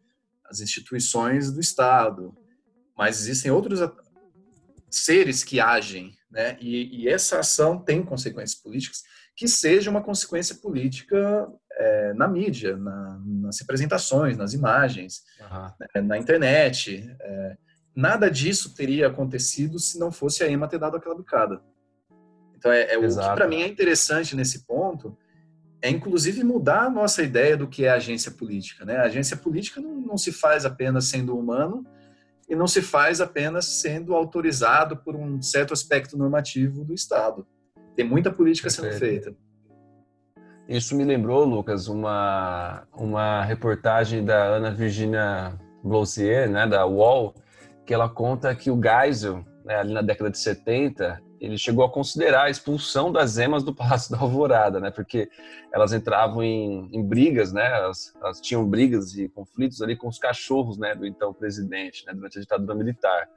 as 0.45 0.61
instituições 0.61 1.51
do 1.51 1.61
Estado, 1.61 2.37
mas 2.97 3.21
existem 3.21 3.51
outros 3.51 3.81
seres 4.89 5.43
que 5.43 5.59
agem, 5.59 6.17
né? 6.31 6.57
E, 6.61 7.03
e 7.03 7.09
essa 7.09 7.41
ação 7.41 7.79
tem 7.79 8.05
consequências 8.05 8.61
políticas 8.61 9.03
que 9.37 9.49
seja 9.49 9.91
uma 9.91 10.03
consequência 10.03 10.55
política 10.57 11.49
é, 11.81 12.13
na 12.15 12.29
mídia, 12.29 12.77
na, 12.77 13.19
nas 13.25 13.59
representações, 13.59 14.37
nas 14.37 14.53
imagens, 14.53 15.23
uhum. 15.41 16.07
na 16.07 16.19
internet. 16.19 17.11
É, 17.21 17.57
nada 17.97 18.31
disso 18.31 18.75
teria 18.75 19.07
acontecido 19.07 19.79
se 19.79 19.99
não 19.99 20.13
fosse 20.13 20.45
a 20.45 20.49
EMA 20.49 20.69
ter 20.69 20.79
dado 20.79 20.97
aquela 20.97 21.17
bicada. 21.17 21.61
Então, 22.57 22.71
é, 22.71 22.93
é 22.93 22.99
o 22.99 23.09
que 23.09 23.15
para 23.15 23.49
mim 23.49 23.63
é 23.63 23.67
interessante 23.67 24.37
nesse 24.37 24.67
ponto 24.67 25.17
é 25.83 25.89
inclusive 25.89 26.45
mudar 26.45 26.83
a 26.83 26.91
nossa 26.91 27.23
ideia 27.23 27.57
do 27.57 27.67
que 27.67 27.87
é 27.87 27.91
agência 27.91 28.31
política. 28.31 28.85
Né? 28.85 28.97
A 28.97 29.05
agência 29.05 29.35
política 29.35 29.81
não, 29.81 29.95
não 29.99 30.19
se 30.19 30.31
faz 30.31 30.67
apenas 30.67 31.07
sendo 31.07 31.35
humano 31.37 31.87
e 32.47 32.55
não 32.55 32.67
se 32.67 32.83
faz 32.83 33.21
apenas 33.21 33.65
sendo 33.65 34.15
autorizado 34.15 34.97
por 34.99 35.17
um 35.17 35.41
certo 35.41 35.73
aspecto 35.73 36.19
normativo 36.19 36.85
do 36.85 36.93
Estado. 36.93 37.47
Tem 37.97 38.05
muita 38.05 38.31
política 38.31 38.69
Perfeito. 38.69 38.93
sendo 38.93 38.99
feita. 38.99 39.50
Isso 40.71 40.95
me 40.95 41.03
lembrou, 41.03 41.45
Lucas, 41.45 41.89
uma, 41.89 42.85
uma 42.97 43.43
reportagem 43.43 44.25
da 44.25 44.41
Ana 44.41 44.71
Virginia 44.71 45.59
Blossier, 45.83 46.49
né, 46.49 46.65
da 46.65 46.87
UOL, 46.87 47.35
que 47.85 47.93
ela 47.93 48.09
conta 48.09 48.55
que 48.55 48.71
o 48.71 48.81
Geisel, 48.81 49.45
né, 49.65 49.79
ali 49.79 49.93
na 49.93 50.01
década 50.01 50.31
de 50.31 50.39
70, 50.39 51.21
ele 51.41 51.59
chegou 51.59 51.85
a 51.85 51.91
considerar 51.91 52.45
a 52.45 52.51
expulsão 52.51 53.11
das 53.11 53.37
emas 53.37 53.65
do 53.65 53.75
Palácio 53.75 54.13
da 54.13 54.19
Alvorada, 54.23 54.79
né, 54.79 54.93
porque 54.93 55.29
elas 55.75 55.93
entravam 55.93 56.41
em, 56.41 56.89
em 56.93 57.03
brigas, 57.03 57.53
né, 57.53 57.67
elas, 57.67 58.15
elas, 58.23 58.41
tinham 58.41 58.65
brigas 58.65 59.19
e 59.19 59.29
conflitos 59.29 59.83
ali 59.83 59.97
com 59.97 60.07
os 60.07 60.21
cachorros, 60.21 60.79
né, 60.79 60.95
do 60.95 61.05
então 61.05 61.35
presidente, 61.35 62.07
né, 62.07 62.15
durante 62.15 62.39
a 62.39 62.41
ditadura 62.41 62.77
militar. 62.77 63.29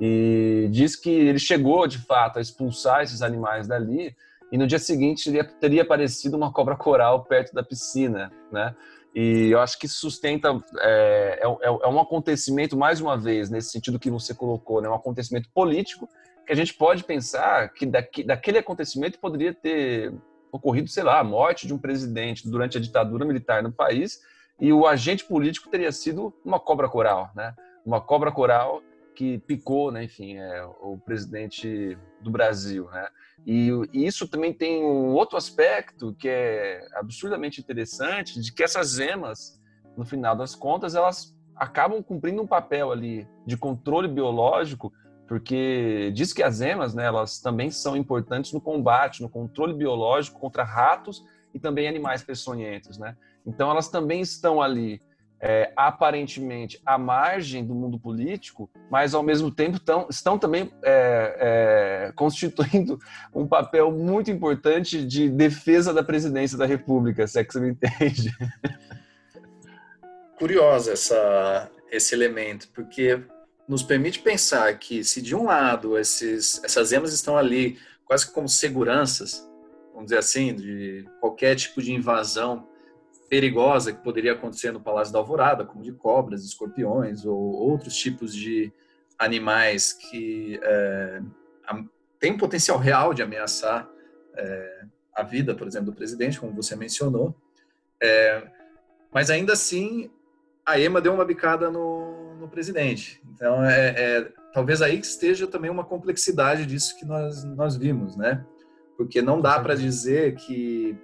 E 0.00 0.68
diz 0.70 0.94
que 0.94 1.10
ele 1.10 1.40
chegou, 1.40 1.88
de 1.88 1.98
fato, 1.98 2.38
a 2.38 2.40
expulsar 2.40 3.02
esses 3.02 3.22
animais 3.22 3.66
dali, 3.66 4.14
e 4.50 4.58
no 4.58 4.66
dia 4.66 4.78
seguinte 4.78 5.30
teria 5.60 5.82
aparecido 5.82 6.36
uma 6.36 6.52
cobra 6.52 6.76
coral 6.76 7.24
perto 7.24 7.52
da 7.52 7.62
piscina, 7.62 8.32
né? 8.52 8.74
E 9.14 9.50
eu 9.50 9.60
acho 9.60 9.78
que 9.78 9.88
sustenta, 9.88 10.50
é, 10.78 11.40
é, 11.42 11.46
é, 11.46 11.66
é, 11.68 11.88
um 11.88 11.98
acontecimento, 11.98 12.76
mais 12.76 13.00
uma 13.00 13.16
vez, 13.16 13.48
nesse 13.48 13.70
sentido 13.70 13.98
que 13.98 14.10
você 14.10 14.34
colocou, 14.34 14.82
né? 14.82 14.90
um 14.90 14.94
acontecimento 14.94 15.48
político, 15.54 16.06
que 16.46 16.52
a 16.52 16.56
gente 16.56 16.74
pode 16.74 17.02
pensar 17.02 17.72
que 17.72 17.86
daqui, 17.86 18.22
daquele 18.22 18.58
acontecimento 18.58 19.18
poderia 19.18 19.54
ter 19.54 20.12
ocorrido, 20.52 20.88
sei 20.88 21.02
lá, 21.02 21.18
a 21.18 21.24
morte 21.24 21.66
de 21.66 21.72
um 21.72 21.78
presidente 21.78 22.46
durante 22.46 22.76
a 22.76 22.80
ditadura 22.80 23.24
militar 23.24 23.62
no 23.62 23.72
país, 23.72 24.20
e 24.60 24.70
o 24.70 24.86
agente 24.86 25.24
político 25.24 25.70
teria 25.70 25.92
sido 25.92 26.30
uma 26.44 26.60
cobra 26.60 26.86
coral, 26.86 27.30
né? 27.34 27.54
Uma 27.86 28.02
cobra 28.02 28.30
coral 28.30 28.82
que 29.16 29.38
picou, 29.38 29.90
né, 29.90 30.04
enfim, 30.04 30.36
é, 30.36 30.62
o 30.82 30.98
presidente 30.98 31.96
do 32.20 32.30
Brasil, 32.30 32.84
né? 32.90 33.08
E, 33.46 33.70
e, 33.92 34.06
isso 34.06 34.28
também 34.28 34.52
tem 34.52 34.84
um 34.84 35.14
outro 35.14 35.38
aspecto 35.38 36.14
que 36.18 36.28
é 36.28 36.86
absurdamente 36.94 37.60
interessante, 37.60 38.40
de 38.40 38.52
que 38.52 38.62
essas 38.62 38.98
emas, 38.98 39.58
no 39.96 40.04
final 40.04 40.36
das 40.36 40.54
contas, 40.54 40.94
elas 40.94 41.34
acabam 41.56 42.02
cumprindo 42.02 42.42
um 42.42 42.46
papel 42.46 42.92
ali 42.92 43.26
de 43.46 43.56
controle 43.56 44.06
biológico, 44.06 44.92
porque 45.26 46.12
diz 46.14 46.32
que 46.34 46.42
as 46.42 46.60
emas, 46.60 46.94
né, 46.94 47.06
elas 47.06 47.40
também 47.40 47.70
são 47.70 47.96
importantes 47.96 48.52
no 48.52 48.60
combate, 48.60 49.22
no 49.22 49.30
controle 49.30 49.72
biológico 49.72 50.38
contra 50.38 50.62
ratos 50.62 51.24
e 51.54 51.58
também 51.58 51.88
animais 51.88 52.22
peçonhentos, 52.22 52.98
né? 52.98 53.16
Então 53.46 53.70
elas 53.70 53.88
também 53.88 54.20
estão 54.20 54.60
ali 54.60 55.00
é, 55.40 55.72
aparentemente 55.76 56.80
à 56.84 56.96
margem 56.96 57.64
do 57.64 57.74
mundo 57.74 57.98
político, 57.98 58.70
mas 58.90 59.14
ao 59.14 59.22
mesmo 59.22 59.50
tempo 59.50 59.78
tão, 59.78 60.06
estão 60.08 60.38
também 60.38 60.72
é, 60.82 62.08
é, 62.08 62.12
constituindo 62.14 62.98
um 63.34 63.46
papel 63.46 63.90
muito 63.90 64.30
importante 64.30 65.04
de 65.04 65.28
defesa 65.28 65.92
da 65.92 66.02
presidência 66.02 66.56
da 66.56 66.66
República, 66.66 67.26
se 67.26 67.38
é 67.38 67.44
que 67.44 67.52
você 67.52 67.60
me 67.60 67.70
entende. 67.70 68.34
Curiosa 70.38 70.92
essa, 70.92 71.70
esse 71.90 72.14
elemento, 72.14 72.68
porque 72.74 73.22
nos 73.68 73.82
permite 73.82 74.20
pensar 74.20 74.78
que 74.78 75.02
se 75.02 75.20
de 75.20 75.34
um 75.34 75.44
lado 75.44 75.98
esses, 75.98 76.62
essas 76.62 76.92
emas 76.92 77.12
estão 77.12 77.36
ali 77.36 77.78
quase 78.04 78.30
como 78.30 78.48
seguranças, 78.48 79.46
vamos 79.92 80.06
dizer 80.06 80.18
assim, 80.18 80.54
de 80.54 81.04
qualquer 81.20 81.56
tipo 81.56 81.82
de 81.82 81.92
invasão 81.92 82.68
perigosa 83.28 83.92
que 83.92 84.02
poderia 84.02 84.32
acontecer 84.32 84.72
no 84.72 84.80
Palácio 84.80 85.12
da 85.12 85.18
Alvorada, 85.18 85.64
como 85.64 85.82
de 85.82 85.92
cobras, 85.92 86.44
escorpiões 86.44 87.24
ou 87.24 87.36
outros 87.36 87.96
tipos 87.96 88.34
de 88.34 88.72
animais 89.18 89.92
que 89.92 90.60
é, 90.62 91.22
têm 92.18 92.36
potencial 92.36 92.78
real 92.78 93.14
de 93.14 93.22
ameaçar 93.22 93.88
é, 94.36 94.84
a 95.14 95.22
vida, 95.22 95.54
por 95.54 95.66
exemplo, 95.66 95.86
do 95.86 95.96
presidente, 95.96 96.38
como 96.38 96.52
você 96.52 96.76
mencionou. 96.76 97.34
É, 98.02 98.46
mas 99.12 99.30
ainda 99.30 99.54
assim, 99.54 100.10
a 100.64 100.78
EMA 100.78 101.00
deu 101.00 101.14
uma 101.14 101.24
bicada 101.24 101.70
no, 101.70 102.34
no 102.36 102.48
presidente. 102.48 103.20
Então, 103.32 103.64
é, 103.64 103.94
é, 103.96 104.32
talvez 104.52 104.82
aí 104.82 105.00
que 105.00 105.06
esteja 105.06 105.46
também 105.46 105.70
uma 105.70 105.84
complexidade 105.84 106.66
disso 106.66 106.98
que 106.98 107.04
nós, 107.04 107.42
nós 107.44 107.76
vimos, 107.76 108.16
né? 108.16 108.44
Porque 108.96 109.22
não 109.22 109.40
dá 109.40 109.58
para 109.60 109.74
dizer 109.74 110.34
que 110.36 110.96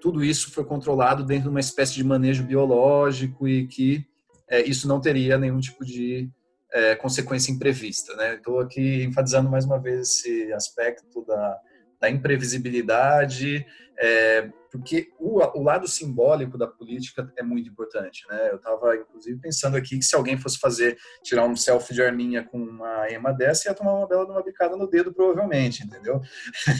tudo 0.00 0.24
isso 0.24 0.50
foi 0.50 0.64
controlado 0.64 1.24
dentro 1.24 1.44
de 1.44 1.50
uma 1.50 1.60
espécie 1.60 1.94
de 1.94 2.04
manejo 2.04 2.42
biológico 2.44 3.46
e 3.46 3.66
que 3.66 4.06
é, 4.48 4.62
isso 4.62 4.88
não 4.88 5.00
teria 5.00 5.38
nenhum 5.38 5.60
tipo 5.60 5.84
de 5.84 6.28
é, 6.72 6.96
consequência 6.96 7.52
imprevista. 7.52 8.14
Né? 8.16 8.34
Estou 8.34 8.60
aqui 8.60 9.04
enfatizando 9.04 9.50
mais 9.50 9.64
uma 9.64 9.78
vez 9.78 10.00
esse 10.00 10.52
aspecto 10.52 11.24
da, 11.24 11.60
da 12.00 12.08
imprevisibilidade, 12.08 13.66
é, 13.98 14.50
porque 14.70 15.10
o, 15.18 15.40
o, 15.40 15.62
lado 15.62 15.86
simbólico 15.86 16.56
da 16.56 16.66
política 16.66 17.30
é 17.36 17.42
muito 17.42 17.68
importante, 17.68 18.24
né? 18.30 18.50
Eu 18.50 18.56
estava, 18.56 18.96
inclusive, 18.96 19.38
pensando 19.38 19.76
aqui 19.76 19.98
que 19.98 20.04
se 20.04 20.14
alguém 20.14 20.38
fosse 20.38 20.58
fazer, 20.58 20.96
tirar 21.22 21.46
um 21.46 21.56
selfie 21.56 21.92
de 21.92 22.02
arminha 22.02 22.42
com 22.44 22.58
uma 22.58 23.10
ema 23.10 23.32
dessa, 23.32 23.68
ia 23.68 23.74
tomar 23.74 23.92
uma 23.94 24.06
bela 24.06 24.24
de 24.24 24.30
uma 24.30 24.42
bicada 24.42 24.76
no 24.76 24.88
dedo, 24.88 25.12
provavelmente, 25.12 25.84
entendeu? 25.84 26.20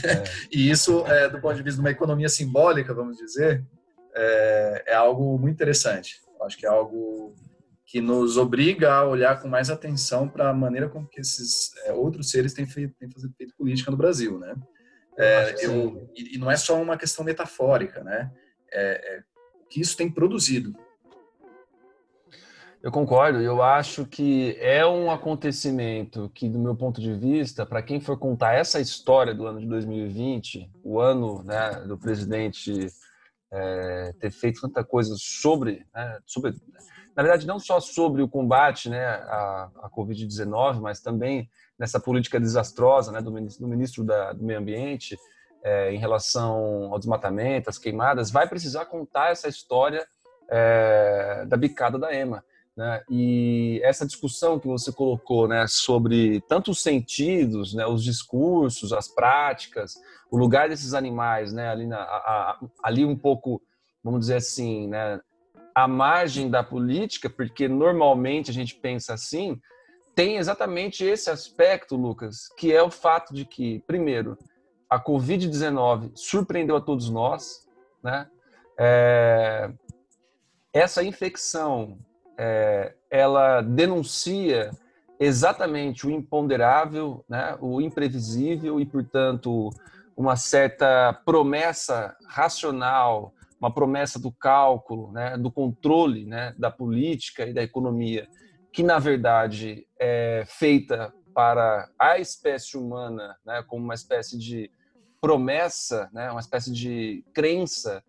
É. 0.04 0.22
e 0.50 0.70
isso, 0.70 1.04
é, 1.06 1.28
do 1.28 1.40
ponto 1.40 1.56
de 1.56 1.62
vista 1.62 1.76
de 1.76 1.86
uma 1.86 1.90
economia 1.90 2.28
simbólica, 2.28 2.94
vamos 2.94 3.18
dizer, 3.18 3.66
é, 4.14 4.84
é 4.86 4.94
algo 4.94 5.36
muito 5.38 5.54
interessante. 5.54 6.20
Eu 6.38 6.46
acho 6.46 6.56
que 6.56 6.64
é 6.64 6.70
algo 6.70 7.34
que 7.84 8.00
nos 8.00 8.36
obriga 8.38 8.92
a 8.92 9.04
olhar 9.04 9.42
com 9.42 9.48
mais 9.48 9.68
atenção 9.68 10.28
para 10.28 10.48
a 10.48 10.54
maneira 10.54 10.88
como 10.88 11.08
que 11.08 11.20
esses 11.20 11.72
é, 11.84 11.92
outros 11.92 12.30
seres 12.30 12.54
têm 12.54 12.64
feito, 12.64 12.94
têm 12.98 13.10
feito 13.36 13.54
política 13.56 13.90
no 13.90 13.96
Brasil, 13.96 14.38
né? 14.38 14.54
É, 15.20 15.66
eu, 15.66 16.10
e, 16.16 16.38
não 16.38 16.50
é 16.50 16.56
só 16.56 16.80
uma 16.80 16.96
questão 16.96 17.22
metafórica, 17.22 18.02
né? 18.02 18.32
É, 18.72 19.16
é, 19.16 19.22
que 19.68 19.80
isso 19.80 19.94
tem 19.96 20.10
produzido. 20.10 20.74
Eu 22.82 22.90
concordo. 22.90 23.38
Eu 23.38 23.62
acho 23.62 24.06
que 24.06 24.56
é 24.58 24.86
um 24.86 25.10
acontecimento 25.10 26.30
que, 26.34 26.48
do 26.48 26.58
meu 26.58 26.74
ponto 26.74 27.02
de 27.02 27.12
vista, 27.12 27.66
para 27.66 27.82
quem 27.82 28.00
for 28.00 28.18
contar 28.18 28.54
essa 28.54 28.80
história 28.80 29.34
do 29.34 29.46
ano 29.46 29.60
de 29.60 29.66
2020, 29.66 30.70
o 30.82 30.98
ano 30.98 31.42
né, 31.42 31.82
do 31.86 31.98
presidente 31.98 32.86
é, 33.52 34.14
ter 34.18 34.30
feito 34.30 34.62
tanta 34.62 34.82
coisa 34.82 35.14
sobre, 35.18 35.86
né, 35.94 36.18
sobre, 36.24 36.54
na 37.14 37.22
verdade, 37.22 37.46
não 37.46 37.58
só 37.58 37.78
sobre 37.78 38.22
o 38.22 38.28
combate 38.28 38.88
né, 38.88 39.04
à, 39.04 39.70
à 39.82 39.90
Covid-19, 39.90 40.80
mas 40.80 41.00
também 41.00 41.50
nessa 41.80 41.98
política 41.98 42.38
desastrosa 42.38 43.10
né, 43.10 43.22
do, 43.22 43.32
ministro, 43.32 43.66
do 43.66 43.68
ministro 43.68 44.04
da, 44.04 44.34
do 44.34 44.44
Meio 44.44 44.58
Ambiente 44.58 45.16
é, 45.64 45.90
em 45.94 45.98
relação 45.98 46.92
ao 46.92 46.98
desmatamento, 46.98 47.70
às 47.70 47.78
queimadas, 47.78 48.30
vai 48.30 48.46
precisar 48.46 48.84
contar 48.84 49.30
essa 49.30 49.48
história 49.48 50.06
é, 50.50 51.46
da 51.48 51.56
bicada 51.56 51.98
da 51.98 52.14
EMA. 52.14 52.44
Né? 52.76 53.02
E 53.08 53.80
essa 53.82 54.06
discussão 54.06 54.58
que 54.58 54.66
você 54.66 54.92
colocou 54.92 55.48
né, 55.48 55.64
sobre 55.66 56.42
tanto 56.42 56.70
os 56.70 56.82
sentidos, 56.82 57.72
né, 57.72 57.86
os 57.86 58.04
discursos, 58.04 58.92
as 58.92 59.08
práticas, 59.08 59.94
o 60.30 60.36
lugar 60.36 60.68
desses 60.68 60.92
animais 60.92 61.50
né, 61.50 61.70
ali, 61.70 61.86
na, 61.86 61.96
a, 61.96 62.02
a, 62.02 62.58
ali 62.82 63.06
um 63.06 63.16
pouco, 63.16 63.62
vamos 64.04 64.20
dizer 64.20 64.36
assim, 64.36 64.86
né, 64.86 65.18
à 65.74 65.88
margem 65.88 66.50
da 66.50 66.62
política, 66.62 67.30
porque 67.30 67.68
normalmente 67.68 68.50
a 68.50 68.54
gente 68.54 68.74
pensa 68.74 69.14
assim, 69.14 69.58
tem 70.14 70.36
exatamente 70.36 71.04
esse 71.04 71.30
aspecto, 71.30 71.96
Lucas, 71.96 72.48
que 72.56 72.72
é 72.72 72.82
o 72.82 72.90
fato 72.90 73.34
de 73.34 73.44
que, 73.44 73.80
primeiro, 73.86 74.36
a 74.88 74.98
Covid-19 75.02 76.12
surpreendeu 76.14 76.76
a 76.76 76.80
todos 76.80 77.08
nós, 77.08 77.68
né? 78.02 78.28
É... 78.78 79.70
essa 80.72 81.04
infecção 81.04 81.98
é, 82.38 82.94
ela 83.10 83.60
denuncia 83.60 84.70
exatamente 85.18 86.06
o 86.06 86.10
imponderável, 86.10 87.22
né, 87.28 87.54
o 87.60 87.82
imprevisível 87.82 88.80
e, 88.80 88.86
portanto, 88.86 89.68
uma 90.16 90.36
certa 90.36 91.12
promessa 91.26 92.16
racional, 92.26 93.34
uma 93.60 93.70
promessa 93.70 94.18
do 94.18 94.32
cálculo, 94.32 95.12
né, 95.12 95.36
do 95.36 95.50
controle 95.50 96.24
né, 96.24 96.54
da 96.58 96.70
política 96.70 97.44
e 97.46 97.52
da 97.52 97.62
economia, 97.62 98.26
que 98.72 98.82
na 98.82 98.98
verdade 98.98 99.86
é 99.98 100.44
feita 100.46 101.12
para 101.34 101.88
a 101.98 102.18
espécie 102.18 102.76
humana, 102.76 103.36
né, 103.44 103.62
como 103.66 103.84
uma 103.84 103.94
espécie 103.94 104.38
de 104.38 104.70
promessa, 105.20 106.08
né, 106.12 106.30
uma 106.30 106.40
espécie 106.40 106.72
de 106.72 107.24
crença 107.32 108.02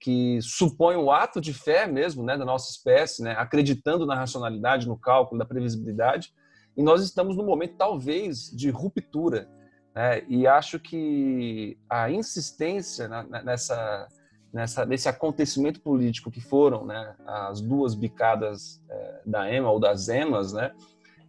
que 0.00 0.38
supõe 0.40 0.96
o 0.96 1.10
ato 1.10 1.40
de 1.40 1.52
fé 1.52 1.86
mesmo, 1.86 2.22
né, 2.22 2.36
da 2.36 2.44
nossa 2.44 2.70
espécie, 2.70 3.22
né, 3.22 3.34
acreditando 3.36 4.06
na 4.06 4.14
racionalidade, 4.14 4.86
no 4.86 4.98
cálculo, 4.98 5.38
na 5.38 5.44
previsibilidade. 5.44 6.32
E 6.76 6.82
nós 6.82 7.02
estamos 7.02 7.36
num 7.36 7.44
momento 7.44 7.76
talvez 7.76 8.50
de 8.50 8.70
ruptura, 8.70 9.48
né, 9.94 10.22
e 10.28 10.46
acho 10.46 10.78
que 10.78 11.76
a 11.90 12.10
insistência 12.10 13.08
nessa 13.44 14.06
nessa 14.52 14.84
nesse 14.86 15.08
acontecimento 15.08 15.80
político 15.80 16.30
que 16.30 16.40
foram, 16.40 16.84
né, 16.84 17.14
as 17.26 17.60
duas 17.60 17.94
bicadas 17.94 18.80
é, 18.88 19.20
da 19.26 19.52
EMA 19.52 19.70
ou 19.70 19.78
das 19.78 20.08
EMAs, 20.08 20.52
né, 20.52 20.72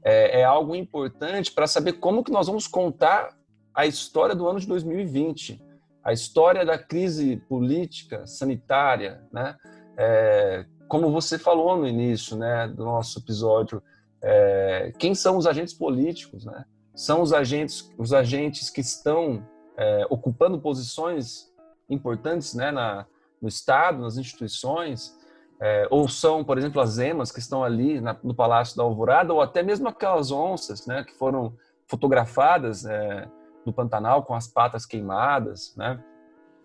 é, 0.03 0.41
é 0.41 0.43
algo 0.43 0.75
importante 0.75 1.51
para 1.51 1.67
saber 1.67 1.93
como 1.93 2.23
que 2.23 2.31
nós 2.31 2.47
vamos 2.47 2.67
contar 2.67 3.37
a 3.73 3.85
história 3.85 4.35
do 4.35 4.47
ano 4.47 4.59
de 4.59 4.67
2020 4.67 5.69
a 6.03 6.13
história 6.13 6.65
da 6.65 6.77
crise 6.77 7.37
política, 7.47 8.25
sanitária, 8.25 9.23
né? 9.31 9.55
É, 9.97 10.65
como 10.87 11.11
você 11.11 11.37
falou 11.37 11.77
no 11.77 11.87
início, 11.87 12.35
né, 12.35 12.67
do 12.67 12.83
nosso 12.83 13.19
episódio, 13.19 13.81
é, 14.21 14.91
quem 14.97 15.13
são 15.13 15.37
os 15.37 15.45
agentes 15.45 15.73
políticos, 15.73 16.45
né? 16.45 16.65
São 16.95 17.21
os 17.21 17.31
agentes, 17.31 17.91
os 17.97 18.11
agentes 18.11 18.69
que 18.69 18.81
estão 18.81 19.45
é, 19.77 20.05
ocupando 20.09 20.59
posições 20.59 21.48
importantes, 21.89 22.53
né, 22.53 22.71
na, 22.71 23.05
no 23.41 23.47
Estado, 23.47 24.01
nas 24.01 24.17
instituições, 24.17 25.17
é, 25.61 25.87
ou 25.89 26.07
são, 26.07 26.43
por 26.43 26.57
exemplo, 26.57 26.81
as 26.81 26.97
emas 26.99 27.31
que 27.31 27.39
estão 27.39 27.63
ali 27.63 27.99
na, 27.99 28.15
no 28.23 28.33
Palácio 28.33 28.77
da 28.77 28.83
Alvorada, 28.83 29.33
ou 29.33 29.41
até 29.41 29.61
mesmo 29.61 29.87
aquelas 29.89 30.31
onças, 30.31 30.85
né, 30.87 31.03
que 31.03 31.13
foram 31.13 31.53
fotografadas 31.87 32.85
é, 32.85 33.27
do 33.65 33.73
Pantanal 33.73 34.23
com 34.23 34.33
as 34.33 34.47
patas 34.47 34.85
queimadas, 34.85 35.73
né? 35.75 36.01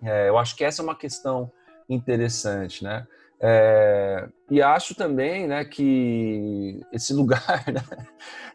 É, 0.02 0.28
eu 0.28 0.37
acho 0.37 0.54
que 0.54 0.64
essa 0.64 0.83
é 0.83 0.85
uma 0.85 0.95
questão 0.95 1.50
interessante, 1.88 2.85
né? 2.85 3.07
É, 3.40 4.28
e 4.50 4.62
acho 4.62 4.95
também, 4.95 5.47
né, 5.47 5.64
que 5.64 6.81
esse 6.93 7.12
lugar 7.12 7.64
né, 7.73 8.07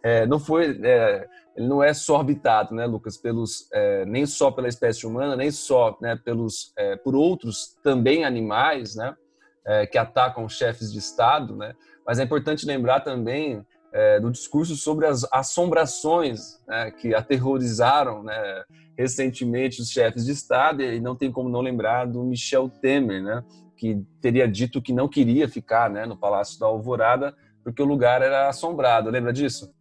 é, 0.02 0.26
não 0.26 0.40
foi, 0.40 0.80
é, 0.84 1.28
ele 1.60 1.68
não 1.68 1.84
é 1.84 1.94
só 1.94 2.22
habitado, 2.22 2.74
né, 2.74 2.86
Lucas, 2.86 3.18
pelos 3.18 3.68
é, 3.74 4.06
nem 4.06 4.26
só 4.26 4.50
pela 4.50 4.70
espécie 4.70 5.06
humana, 5.06 5.36
nem 5.36 5.52
só, 5.52 5.98
né, 6.02 6.16
pelos 6.16 6.72
é, 6.78 6.96
por 6.96 7.16
outros 7.16 7.78
também 7.84 8.24
animais, 8.24 8.96
né, 8.96 9.16
que 9.92 10.00
atacam 10.00 10.50
chefes 10.50 10.92
de 10.92 10.98
estado, 10.98 11.56
né? 11.56 11.76
Mas 12.04 12.18
é 12.18 12.24
importante 12.24 12.66
lembrar 12.66 13.02
também 13.02 13.64
é, 13.92 14.20
do 14.20 14.32
discurso 14.32 14.76
sobre 14.76 15.06
as 15.06 15.28
assombrações 15.32 16.60
né, 16.68 16.92
que 16.92 17.14
aterrorizaram 17.14 18.24
né, 18.24 18.64
recentemente 18.98 19.82
os 19.82 19.90
chefes 19.90 20.26
de 20.26 20.32
Estado, 20.32 20.82
e 20.82 21.00
não 21.00 21.16
tem 21.16 21.32
como 21.32 21.50
não 21.50 21.62
lembrar 21.62 22.06
do 22.06 22.24
Michel 22.24 22.70
Temer, 22.70 23.22
né, 23.22 23.44
que 23.78 24.04
teria 24.22 24.48
dito 24.48 24.82
que 24.82 24.94
não 24.94 25.08
queria 25.08 25.48
ficar 25.48 25.90
né, 25.90 26.06
no 26.06 26.18
Palácio 26.18 26.60
da 26.60 26.66
Alvorada 26.66 27.36
porque 27.64 27.82
o 27.82 27.86
lugar 27.86 28.22
era 28.22 28.50
assombrado. 28.50 29.10
Lembra 29.10 29.32
disso? 29.32 29.72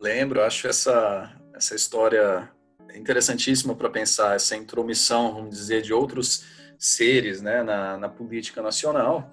Lembro, 0.00 0.42
acho 0.42 0.66
essa, 0.66 1.30
essa 1.54 1.74
história 1.74 2.50
interessantíssima 2.94 3.74
para 3.74 3.90
pensar, 3.90 4.34
essa 4.34 4.56
intromissão, 4.56 5.34
vamos 5.34 5.56
dizer, 5.56 5.82
de 5.82 5.92
outros 5.92 6.44
seres 6.78 7.42
né, 7.42 7.62
na, 7.62 7.98
na 7.98 8.08
política 8.08 8.62
nacional 8.62 9.30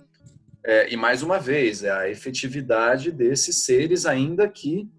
é, 0.68 0.91
e 0.91 0.98
mais 0.98 1.24
uma 1.24 1.39
vez, 1.39 1.82
é 1.82 1.89
a 1.89 2.10
efetividade 2.10 3.10
desses 3.10 3.63
seres, 3.63 4.06
ainda 4.06 4.50
que 4.50 4.91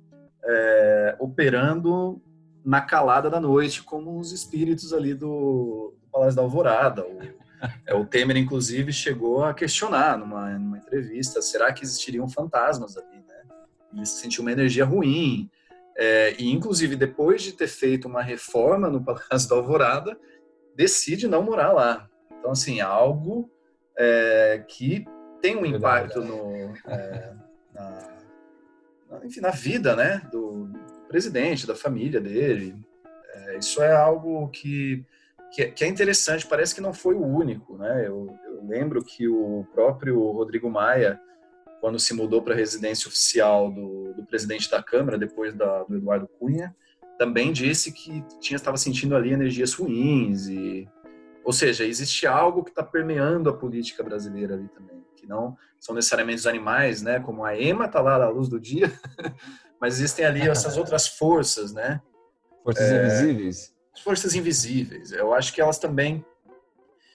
é, 0.42 1.16
operando 1.18 2.22
na 2.64 2.80
calada 2.80 3.28
da 3.28 3.38
noite, 3.38 3.82
como 3.82 4.18
os 4.18 4.32
espíritos 4.32 4.94
ali 4.94 5.12
do, 5.12 5.94
do 6.00 6.08
Palácio 6.10 6.36
da 6.36 6.40
Alvorada. 6.40 7.04
O, 7.06 7.18
é, 7.84 7.94
o 7.94 8.06
Temer, 8.06 8.38
inclusive, 8.38 8.94
chegou 8.94 9.44
a 9.44 9.52
questionar 9.52 10.16
numa, 10.16 10.58
numa 10.58 10.78
entrevista: 10.78 11.42
será 11.42 11.70
que 11.70 11.84
existiriam 11.84 12.26
fantasmas 12.30 12.96
ali? 12.96 13.18
Né? 13.18 13.54
Ele 13.92 14.06
sentiu 14.06 14.40
uma 14.40 14.52
energia 14.52 14.86
ruim. 14.86 15.50
É, 15.98 16.36
e, 16.38 16.48
inclusive, 16.52 16.94
depois 16.94 17.42
de 17.42 17.52
ter 17.52 17.66
feito 17.66 18.06
uma 18.06 18.22
reforma 18.22 18.88
no 18.88 19.04
Palácio 19.04 19.48
da 19.48 19.56
Alvorada, 19.56 20.16
decide 20.76 21.26
não 21.26 21.42
morar 21.42 21.72
lá. 21.72 22.08
Então, 22.38 22.52
assim, 22.52 22.80
algo 22.80 23.50
é, 23.98 24.64
que 24.68 25.04
tem 25.42 25.56
um 25.56 25.66
impacto 25.66 26.20
no, 26.20 26.72
é, 26.86 27.34
na, 27.74 29.24
enfim, 29.24 29.40
na 29.40 29.50
vida 29.50 29.96
né, 29.96 30.22
do 30.30 30.70
presidente, 31.08 31.66
da 31.66 31.74
família 31.74 32.20
dele. 32.20 32.76
É, 33.34 33.58
isso 33.58 33.82
é 33.82 33.92
algo 33.92 34.48
que, 34.50 35.04
que, 35.50 35.66
que, 35.66 35.84
é 35.84 35.88
interessante, 35.88 36.46
parece 36.46 36.74
que 36.74 36.80
não 36.80 36.92
foi 36.92 37.14
o 37.14 37.24
único. 37.24 37.76
Né? 37.76 38.06
Eu, 38.06 38.38
eu 38.44 38.64
lembro 38.66 39.02
que 39.02 39.26
o 39.26 39.66
próprio 39.72 40.30
Rodrigo 40.30 40.70
Maia, 40.70 41.20
quando 41.80 41.98
se 41.98 42.12
mudou 42.14 42.42
para 42.42 42.54
a 42.54 42.56
residência 42.56 43.08
oficial 43.08 43.70
do, 43.70 44.14
do, 44.14 44.24
presidente 44.24 44.70
da 44.70 44.82
Câmara, 44.82 45.18
depois 45.18 45.54
da, 45.54 45.84
do 45.84 45.96
Eduardo 45.96 46.28
Cunha, 46.38 46.74
também 47.18 47.52
disse 47.52 47.92
que 47.92 48.24
tinha 48.40 48.56
estava 48.56 48.76
sentindo 48.76 49.14
ali 49.14 49.32
energias 49.32 49.74
ruins 49.74 50.46
e 50.48 50.88
ou 51.44 51.52
seja, 51.52 51.84
existe 51.84 52.26
algo 52.26 52.62
que 52.62 52.70
está 52.70 52.82
permeando 52.82 53.48
a 53.48 53.56
política 53.56 54.02
brasileira 54.02 54.54
ali 54.54 54.68
também 54.68 54.98
não 55.28 55.56
são 55.78 55.94
necessariamente 55.94 56.40
os 56.40 56.46
animais, 56.46 57.02
né? 57.02 57.20
Como 57.20 57.44
a 57.44 57.56
ema 57.56 57.84
está 57.84 58.00
lá 58.00 58.14
à 58.14 58.28
luz 58.28 58.48
do 58.48 58.58
dia, 58.58 58.90
mas 59.80 59.94
existem 59.94 60.24
ali 60.24 60.40
essas 60.48 60.76
outras 60.76 61.06
forças, 61.06 61.72
né? 61.72 62.00
Forças 62.64 62.90
é, 62.90 63.04
invisíveis. 63.04 63.74
Forças 64.02 64.34
invisíveis. 64.34 65.12
Eu 65.12 65.34
acho 65.34 65.52
que 65.52 65.60
elas 65.60 65.78
também, 65.78 66.24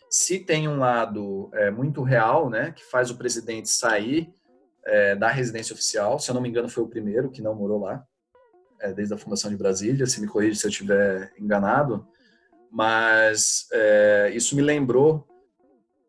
se 0.09 0.39
tem 0.39 0.67
um 0.67 0.77
lado 0.77 1.49
é, 1.53 1.71
muito 1.71 2.03
real, 2.03 2.49
né? 2.49 2.71
Que 2.71 2.85
faz 2.85 3.09
o 3.09 3.17
presidente 3.17 3.69
sair 3.69 4.33
é, 4.85 5.15
da 5.15 5.29
residência 5.29 5.73
oficial. 5.73 6.19
Se 6.19 6.29
eu 6.29 6.35
não 6.35 6.41
me 6.41 6.49
engano, 6.49 6.69
foi 6.69 6.83
o 6.83 6.89
primeiro 6.89 7.29
que 7.29 7.41
não 7.41 7.55
morou 7.55 7.79
lá, 7.79 8.05
é, 8.79 8.93
desde 8.93 9.13
a 9.13 9.17
fundação 9.17 9.49
de 9.49 9.57
Brasília. 9.57 10.05
Se 10.05 10.19
me 10.21 10.27
corrija 10.27 10.59
se 10.59 10.65
eu 10.65 10.69
estiver 10.69 11.33
enganado. 11.37 12.07
Mas 12.71 13.67
é, 13.71 14.31
isso 14.33 14.55
me 14.55 14.61
lembrou 14.61 15.27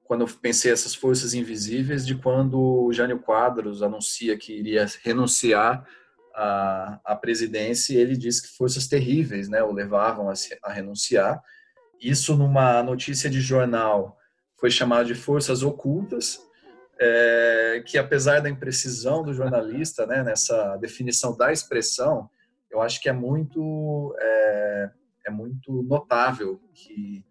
quando 0.05 0.21
eu 0.23 0.29
pensei 0.41 0.71
essas 0.71 0.95
forças 0.95 1.35
invisíveis, 1.35 2.07
de 2.07 2.15
quando 2.15 2.61
o 2.61 2.93
Jânio 2.93 3.19
Quadros 3.19 3.83
anuncia 3.83 4.37
que 4.37 4.53
iria 4.53 4.87
renunciar 5.03 5.87
à, 6.35 7.01
à 7.05 7.17
presidência, 7.17 7.95
e 7.95 7.97
ele 7.97 8.17
disse 8.17 8.43
que 8.43 8.57
forças 8.57 8.87
terríveis 8.87 9.49
né, 9.49 9.63
o 9.63 9.73
levavam 9.73 10.29
a, 10.29 10.35
a 10.63 10.73
renunciar. 10.73 11.43
Isso, 12.01 12.37
numa 12.37 12.83
notícia 12.83 13.31
de 13.31 13.41
jornal, 13.41 14.19
foi 14.57 14.71
chamado 14.71 15.07
de 15.07 15.15
forças 15.15 15.63
ocultas, 15.63 16.39
é, 17.01 17.83
que 17.87 17.99
apesar 17.99 18.41
da 18.41 18.49
imprecisão 18.49 19.23
do 19.23 19.35
jornalista 19.35 20.07
né, 20.07 20.23
nessa 20.23 20.77
definição 20.77 21.37
da 21.37 21.53
expressão, 21.53 22.29
eu 22.71 22.81
acho 22.81 23.01
que 23.01 23.09
é 23.09 23.13
muito, 23.13 24.15
é, 24.19 24.91
é 25.27 25.31
muito 25.31 25.83
notável 25.83 26.61
que 26.73 27.25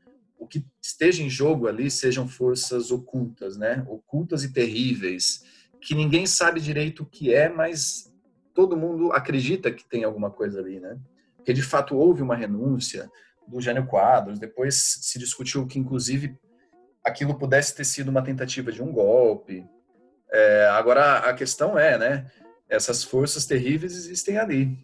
o 0.43 0.47
que 0.47 0.65
esteja 0.81 1.23
em 1.23 1.29
jogo 1.29 1.67
ali 1.67 1.89
sejam 1.89 2.27
forças 2.27 2.91
ocultas, 2.91 3.55
né? 3.55 3.83
Ocultas 3.87 4.43
e 4.43 4.51
terríveis, 4.51 5.43
que 5.79 5.95
ninguém 5.95 6.25
sabe 6.27 6.59
direito 6.59 7.03
o 7.03 7.05
que 7.05 7.33
é, 7.33 7.47
mas 7.47 8.13
todo 8.53 8.77
mundo 8.77 9.13
acredita 9.13 9.71
que 9.71 9.87
tem 9.87 10.03
alguma 10.03 10.29
coisa 10.29 10.59
ali, 10.59 10.79
né? 10.79 10.99
Porque 11.37 11.53
de 11.53 11.61
fato 11.61 11.95
houve 11.95 12.21
uma 12.21 12.35
renúncia 12.35 13.09
do 13.47 13.59
Jânio 13.61 13.85
Quadros, 13.87 14.39
depois 14.39 14.99
se 15.01 15.17
discutiu 15.17 15.65
que 15.65 15.79
inclusive 15.79 16.37
aquilo 17.03 17.35
pudesse 17.35 17.75
ter 17.75 17.83
sido 17.83 18.09
uma 18.09 18.21
tentativa 18.21 18.71
de 18.71 18.81
um 18.81 18.91
golpe. 18.91 19.65
É, 20.31 20.67
agora 20.71 21.19
a 21.19 21.33
questão 21.33 21.77
é, 21.77 21.97
né? 21.97 22.31
Essas 22.69 23.03
forças 23.03 23.45
terríveis 23.45 23.93
existem 23.93 24.37
ali, 24.37 24.77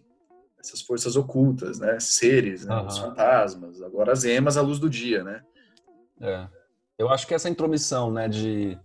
essas 0.58 0.80
forças 0.80 1.16
ocultas, 1.16 1.78
né? 1.78 1.98
Seres, 1.98 2.66
né? 2.66 2.74
Uhum. 2.74 2.86
os 2.86 2.98
fantasmas, 2.98 3.82
agora 3.82 4.12
as 4.12 4.24
emas 4.24 4.56
à 4.56 4.62
luz 4.62 4.78
do 4.78 4.88
dia, 4.88 5.24
né? 5.24 5.42
É. 6.20 6.46
Eu 6.98 7.08
acho 7.08 7.26
que 7.26 7.32
essa 7.32 7.48
intromissão, 7.48 8.12
né, 8.12 8.28
de 8.28 8.78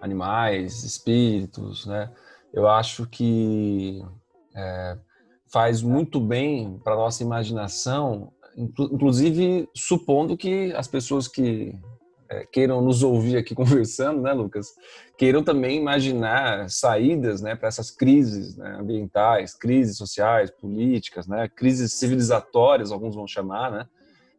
animais, 0.00 0.84
espíritos, 0.84 1.84
né, 1.84 2.12
eu 2.52 2.68
acho 2.68 3.06
que 3.06 4.04
é, 4.54 4.96
faz 5.52 5.82
muito 5.82 6.20
bem 6.20 6.78
para 6.84 6.94
nossa 6.94 7.24
imaginação, 7.24 8.32
inclusive 8.56 9.68
supondo 9.74 10.36
que 10.36 10.72
as 10.74 10.86
pessoas 10.86 11.26
que 11.26 11.76
queiram 12.52 12.80
nos 12.80 13.02
ouvir 13.02 13.36
aqui 13.36 13.54
conversando, 13.56 14.22
né, 14.22 14.32
Lucas, 14.32 14.74
queiram 15.18 15.42
também 15.42 15.78
imaginar 15.78 16.68
saídas, 16.70 17.40
né, 17.40 17.54
para 17.54 17.68
essas 17.68 17.90
crises 17.90 18.56
né, 18.56 18.76
ambientais, 18.80 19.54
crises 19.54 19.96
sociais, 19.96 20.50
políticas, 20.50 21.26
né, 21.26 21.48
crises 21.48 21.92
civilizatórias, 21.94 22.92
alguns 22.92 23.14
vão 23.14 23.26
chamar, 23.26 23.70
né, 23.70 23.86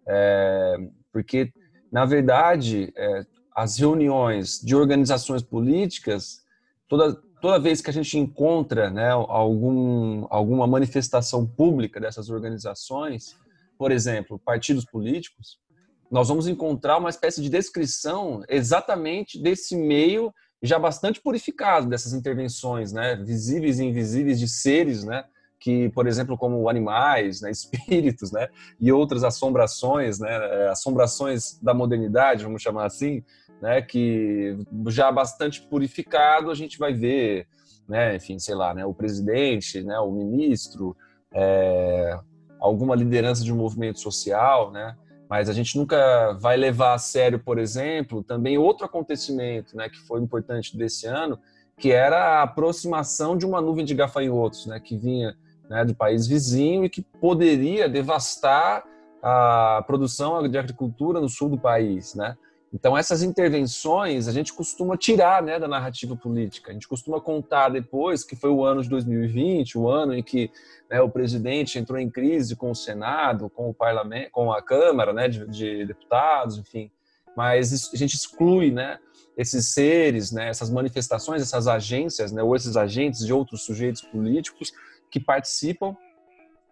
é, 0.08 0.78
porque 1.12 1.52
na 1.92 2.06
verdade 2.06 2.94
é, 2.96 3.26
as 3.56 3.78
reuniões 3.78 4.60
de 4.62 4.76
organizações 4.76 5.42
políticas, 5.42 6.44
toda 6.88 7.16
toda 7.40 7.60
vez 7.60 7.82
que 7.82 7.90
a 7.90 7.94
gente 7.94 8.18
encontra, 8.18 8.90
né, 8.90 9.10
algum 9.12 10.26
alguma 10.30 10.66
manifestação 10.66 11.46
pública 11.46 12.00
dessas 12.00 12.30
organizações, 12.30 13.38
por 13.78 13.92
exemplo, 13.92 14.40
partidos 14.40 14.86
políticos 14.86 15.60
nós 16.10 16.30
vamos 16.30 16.48
encontrar 16.48 16.98
uma 16.98 17.10
espécie 17.10 17.42
de 17.42 17.50
descrição 17.50 18.42
exatamente 18.48 19.42
desse 19.42 19.76
meio 19.76 20.34
já 20.62 20.80
bastante 20.80 21.22
purificado 21.22 21.88
dessas 21.88 22.14
intervenções, 22.14 22.92
né, 22.92 23.16
visíveis 23.16 23.80
e 23.80 23.86
invisíveis 23.86 24.40
de 24.40 24.48
seres, 24.48 25.04
né, 25.04 25.24
que, 25.60 25.90
por 25.90 26.08
exemplo, 26.08 26.38
como 26.38 26.68
animais, 26.70 27.42
né, 27.42 27.52
espíritos, 27.52 28.32
né, 28.32 28.48
e 28.80 28.92
outras 28.92 29.24
assombrações, 29.24 30.20
né, 30.20 30.30
é, 30.32 30.70
assombrações 30.70 31.60
da 31.62 31.74
modernidade, 31.74 32.44
vamos 32.44 32.62
chamar 32.62 32.86
assim, 32.86 33.24
né, 33.62 33.82
que 33.82 34.58
já 34.88 35.12
bastante 35.12 35.62
purificado 35.62 36.50
a 36.50 36.56
gente 36.56 36.78
vai 36.78 36.94
ver, 36.94 37.48
né, 37.88 38.16
enfim, 38.16 38.40
sei 38.40 38.56
lá, 38.56 38.74
né, 38.74 38.86
o 38.86 38.94
presidente, 38.94 39.84
né, 39.84 40.00
o 40.00 40.12
ministro, 40.12 40.96
é, 41.32 42.20
alguma 42.60 42.96
liderança 42.96 43.44
de 43.44 43.54
um 43.54 43.58
movimento 43.58 44.00
social, 44.00 44.72
né, 44.72 44.96
mas 45.30 45.50
a 45.50 45.54
gente 45.54 45.78
nunca 45.78 46.34
vai 46.40 46.56
levar 46.56 46.94
a 46.94 46.98
sério, 46.98 47.40
por 47.40 47.58
exemplo, 47.58 48.24
também 48.24 48.58
outro 48.58 48.86
acontecimento, 48.86 49.76
né, 49.76 49.90
que 49.90 50.00
foi 50.00 50.22
importante 50.22 50.78
desse 50.78 51.06
ano, 51.06 51.38
que 51.78 51.92
era 51.92 52.40
a 52.40 52.44
aproximação 52.44 53.38
de 53.38 53.46
uma 53.46 53.62
nuvem 53.62 53.86
de 53.86 53.94
gafanhotos, 53.94 54.66
né, 54.66 54.80
que 54.80 54.98
vinha 54.98 55.36
né, 55.70 55.84
do 55.84 55.94
país 55.94 56.26
vizinho 56.26 56.86
e 56.86 56.90
que 56.90 57.02
poderia 57.02 57.90
devastar 57.90 58.84
a 59.22 59.84
produção 59.86 60.48
de 60.48 60.58
agricultura 60.58 61.20
no 61.20 61.28
sul 61.28 61.50
do 61.50 61.58
país, 61.58 62.16
né? 62.16 62.38
Então, 62.74 62.98
essas 62.98 63.24
intervenções 63.24 64.28
a 64.28 64.32
gente 64.32 64.54
costuma 64.54 64.98
tirar 64.98 65.42
né, 65.42 65.58
da 65.58 65.68
narrativa 65.68 66.16
política. 66.16 66.72
A 66.72 66.74
gente 66.74 66.88
costuma 66.88 67.20
contar 67.22 67.70
depois 67.70 68.24
que 68.24 68.36
foi 68.36 68.50
o 68.50 68.64
ano 68.64 68.82
de 68.82 68.90
2020, 68.90 69.78
o 69.78 69.88
ano 69.88 70.14
em 70.14 70.22
que 70.22 70.52
né, 70.90 71.02
o 71.02 71.10
presidente 71.10 71.80
entrou 71.80 71.98
em 71.98 72.10
crise 72.10 72.56
com 72.56 72.72
o 72.72 72.76
Senado, 72.76 73.50
com 73.50 73.70
o 73.70 73.74
parlamento, 73.74 74.32
com 74.32 74.52
a 74.52 74.62
Câmara 74.62 75.14
né, 75.14 75.30
de, 75.30 75.48
de 75.48 75.86
deputados, 75.86 76.58
enfim. 76.58 76.92
Mas 77.36 77.92
a 77.94 77.98
gente 77.98 78.16
exclui 78.16 78.72
né, 78.72 79.00
esses 79.38 79.68
seres, 79.68 80.32
né, 80.32 80.50
essas 80.50 80.70
manifestações, 80.70 81.42
essas 81.42 81.68
agências, 81.68 82.32
né, 82.32 82.44
ou 82.44 82.56
esses 82.56 82.76
agentes 82.76 83.26
de 83.26 83.32
outros 83.32 83.64
sujeitos 83.64 84.02
políticos 84.02 84.74
que 85.10 85.20
participam 85.20 85.96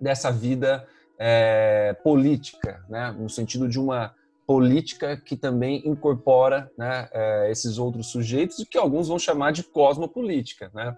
dessa 0.01 0.29
vida 0.29 0.86
é, 1.17 1.95
política, 2.03 2.84
né, 2.89 3.15
no 3.17 3.29
sentido 3.29 3.69
de 3.69 3.79
uma 3.79 4.13
política 4.45 5.17
que 5.17 5.36
também 5.36 5.81
incorpora 5.88 6.71
né, 6.77 7.10
é, 7.12 7.51
esses 7.51 7.77
outros 7.77 8.08
sujeitos 8.12 8.60
e 8.60 8.65
que 8.65 8.77
alguns 8.77 9.08
vão 9.08 9.17
chamar 9.17 9.51
de 9.51 9.63
cosmopolítica. 9.63 10.69
Né? 10.73 10.95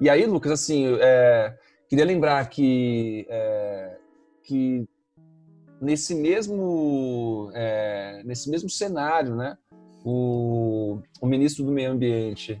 E 0.00 0.08
aí, 0.08 0.24
Lucas, 0.26 0.52
assim, 0.52 0.86
é, 1.00 1.56
queria 1.88 2.04
lembrar 2.04 2.48
que, 2.48 3.26
é, 3.28 3.96
que 4.42 4.88
nesse 5.80 6.14
mesmo 6.14 7.50
é, 7.54 8.22
nesse 8.24 8.48
mesmo 8.48 8.70
cenário, 8.70 9.34
né, 9.34 9.58
o, 10.04 11.00
o 11.20 11.26
ministro 11.26 11.64
do 11.64 11.72
Meio 11.72 11.92
Ambiente, 11.92 12.60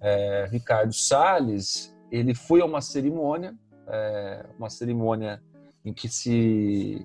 é, 0.00 0.48
Ricardo 0.50 0.92
Salles, 0.92 1.96
ele 2.10 2.34
foi 2.34 2.60
a 2.60 2.64
uma 2.64 2.80
cerimônia, 2.80 3.54
é, 3.88 4.46
uma 4.58 4.70
cerimônia 4.70 5.42
em 5.84 5.92
que 5.92 6.08
se 6.08 7.04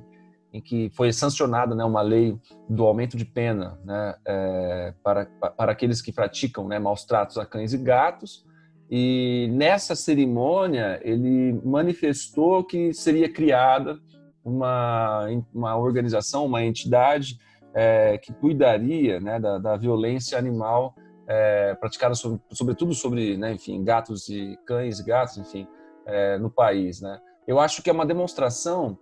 em 0.57 0.61
que 0.61 0.89
foi 0.95 1.13
sancionada 1.13 1.75
né, 1.75 1.83
uma 1.83 2.01
lei 2.01 2.37
do 2.67 2.83
aumento 2.83 3.15
de 3.15 3.25
pena 3.25 3.79
né, 3.85 4.15
é, 4.27 4.93
para, 5.03 5.25
para 5.25 5.71
aqueles 5.71 6.01
que 6.01 6.11
praticam 6.11 6.67
né, 6.67 6.79
maus 6.79 7.05
tratos 7.05 7.37
a 7.37 7.45
cães 7.45 7.73
e 7.73 7.77
gatos. 7.77 8.45
E 8.89 9.49
nessa 9.51 9.95
cerimônia 9.95 10.99
ele 11.03 11.53
manifestou 11.63 12.63
que 12.63 12.93
seria 12.93 13.31
criada 13.31 13.99
uma, 14.43 15.27
uma 15.53 15.77
organização, 15.77 16.45
uma 16.45 16.63
entidade 16.63 17.37
é, 17.73 18.17
que 18.17 18.33
cuidaria 18.33 19.19
né, 19.19 19.39
da, 19.39 19.57
da, 19.57 19.77
violência 19.77 20.37
animal 20.37 20.95
é, 21.27 21.75
praticada 21.75 22.15
sobre, 22.15 22.39
sobretudo 22.51 22.93
sobre, 22.93 23.37
né, 23.37 23.53
enfim, 23.53 23.83
gatos 23.83 24.29
e 24.29 24.57
cães 24.65 25.01
gatos, 25.01 25.37
enfim, 25.37 25.67
é, 26.05 26.37
no 26.37 26.49
país. 26.49 27.01
Né? 27.01 27.19
Eu 27.45 27.59
acho 27.59 27.83
que 27.83 27.89
é 27.89 27.93
uma 27.93 28.05
demonstração 28.05 28.97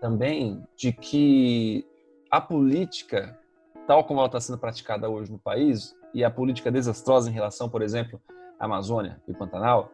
também 0.00 0.62
de 0.76 0.92
que 0.92 1.86
a 2.30 2.40
política, 2.40 3.38
tal 3.86 4.04
como 4.04 4.20
ela 4.20 4.26
está 4.26 4.40
sendo 4.40 4.58
praticada 4.58 5.08
hoje 5.08 5.30
no 5.30 5.38
país, 5.38 5.94
e 6.12 6.24
a 6.24 6.30
política 6.30 6.70
desastrosa 6.70 7.30
em 7.30 7.32
relação, 7.32 7.68
por 7.68 7.82
exemplo, 7.82 8.20
à 8.58 8.64
Amazônia 8.64 9.20
e 9.28 9.32
Pantanal, 9.32 9.92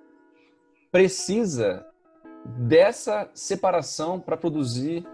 precisa 0.90 1.87
dessa 2.45 3.29
separação 3.35 4.21
para 4.21 4.37
produzir 4.37 5.07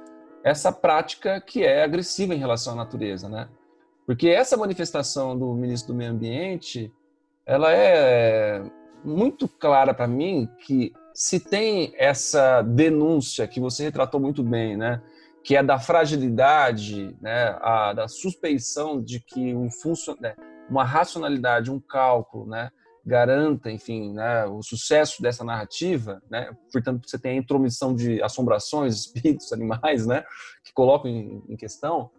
essa 0.44 0.70
prática 0.72 1.40
que 1.40 1.64
é 1.64 1.82
agressiva 1.82 2.34
em 2.34 2.38
relação 2.38 2.74
à 2.74 2.76
natureza, 2.76 3.28
né? 3.28 3.48
Porque 4.06 4.28
essa 4.28 4.56
manifestação 4.56 5.38
do 5.38 5.54
ministro 5.54 5.92
do 5.92 5.96
Meio 5.96 6.10
Ambiente, 6.10 6.92
ela 7.46 7.72
é 7.72 8.62
muito 9.04 9.48
clara 9.48 9.94
para 9.94 10.06
mim 10.06 10.48
que 10.58 10.92
se 11.14 11.40
tem 11.40 11.92
essa 11.96 12.62
denúncia 12.62 13.46
que 13.46 13.60
você 13.60 13.84
retratou 13.84 14.20
muito 14.20 14.42
bem, 14.42 14.76
né, 14.76 15.02
que 15.44 15.56
é 15.56 15.62
da 15.62 15.78
fragilidade, 15.78 17.16
né, 17.20 17.56
a, 17.60 17.92
da 17.92 18.08
suspeição 18.08 19.02
de 19.02 19.20
que 19.20 19.54
um 19.54 19.68
né, 20.20 20.34
uma 20.70 20.84
racionalidade, 20.84 21.70
um 21.70 21.80
cálculo, 21.80 22.46
né, 22.46 22.70
garanta, 23.04 23.70
enfim, 23.70 24.12
né, 24.12 24.44
o 24.46 24.62
sucesso 24.62 25.20
dessa 25.20 25.44
narrativa, 25.44 26.22
né, 26.30 26.50
portanto 26.72 27.08
você 27.08 27.18
tem 27.18 27.32
a 27.32 27.40
intromissão 27.40 27.94
de 27.94 28.22
assombrações, 28.22 28.94
espíritos, 29.00 29.52
animais, 29.52 30.06
né, 30.06 30.24
que 30.64 30.72
colocam 30.72 31.10
em, 31.10 31.42
em 31.48 31.56
questão. 31.56 32.10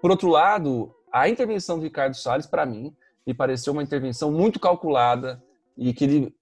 Por 0.00 0.10
outro 0.10 0.28
lado, 0.28 0.94
a 1.12 1.28
intervenção 1.28 1.78
do 1.78 1.84
Ricardo 1.84 2.14
Salles, 2.14 2.46
para 2.46 2.64
mim, 2.64 2.94
me 3.26 3.34
pareceu 3.34 3.72
uma 3.72 3.82
intervenção 3.82 4.30
muito 4.30 4.60
calculada 4.60 5.42
e 5.76 5.92
que 5.92 6.04
ele 6.04 6.37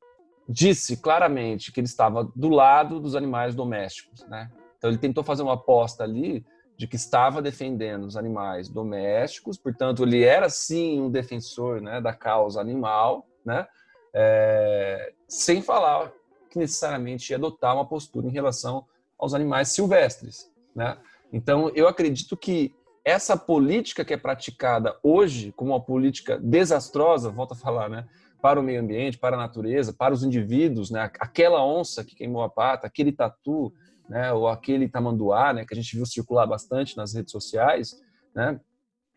disse 0.48 0.96
claramente 0.96 1.72
que 1.72 1.80
ele 1.80 1.86
estava 1.86 2.30
do 2.34 2.48
lado 2.48 3.00
dos 3.00 3.16
animais 3.16 3.54
domésticos, 3.54 4.24
né? 4.28 4.50
Então 4.78 4.90
ele 4.90 4.98
tentou 4.98 5.24
fazer 5.24 5.42
uma 5.42 5.54
aposta 5.54 6.04
ali 6.04 6.44
de 6.76 6.86
que 6.86 6.96
estava 6.96 7.40
defendendo 7.40 8.04
os 8.04 8.16
animais 8.16 8.68
domésticos, 8.68 9.56
portanto 9.56 10.02
ele 10.02 10.22
era 10.22 10.48
sim 10.48 11.00
um 11.00 11.10
defensor, 11.10 11.80
né, 11.80 12.00
da 12.00 12.12
causa 12.12 12.60
animal, 12.60 13.26
né? 13.44 13.66
É, 14.14 15.12
sem 15.26 15.60
falar 15.62 16.12
que 16.50 16.58
necessariamente 16.58 17.30
ia 17.30 17.36
adotar 17.36 17.74
uma 17.74 17.86
postura 17.86 18.26
em 18.26 18.30
relação 18.30 18.86
aos 19.18 19.34
animais 19.34 19.68
silvestres, 19.68 20.50
né? 20.74 20.96
Então 21.32 21.70
eu 21.74 21.88
acredito 21.88 22.36
que 22.36 22.74
essa 23.04 23.36
política 23.36 24.04
que 24.04 24.12
é 24.12 24.16
praticada 24.16 24.96
hoje 25.02 25.52
como 25.52 25.72
uma 25.72 25.80
política 25.80 26.38
desastrosa, 26.38 27.30
volta 27.30 27.54
a 27.54 27.56
falar, 27.56 27.88
né? 27.88 28.06
Para 28.46 28.60
o 28.60 28.62
meio 28.62 28.80
ambiente, 28.80 29.18
para 29.18 29.34
a 29.34 29.40
natureza, 29.40 29.92
para 29.92 30.14
os 30.14 30.22
indivíduos, 30.22 30.88
né? 30.88 31.10
Aquela 31.18 31.66
onça 31.66 32.04
que 32.04 32.14
queimou 32.14 32.44
a 32.44 32.48
pata, 32.48 32.86
aquele 32.86 33.10
tatu, 33.10 33.72
né? 34.08 34.32
Ou 34.32 34.46
aquele 34.46 34.88
tamanduá, 34.88 35.52
né? 35.52 35.64
Que 35.66 35.74
a 35.74 35.76
gente 35.76 35.96
viu 35.96 36.06
circular 36.06 36.46
bastante 36.46 36.96
nas 36.96 37.12
redes 37.12 37.32
sociais, 37.32 38.00
né? 38.32 38.60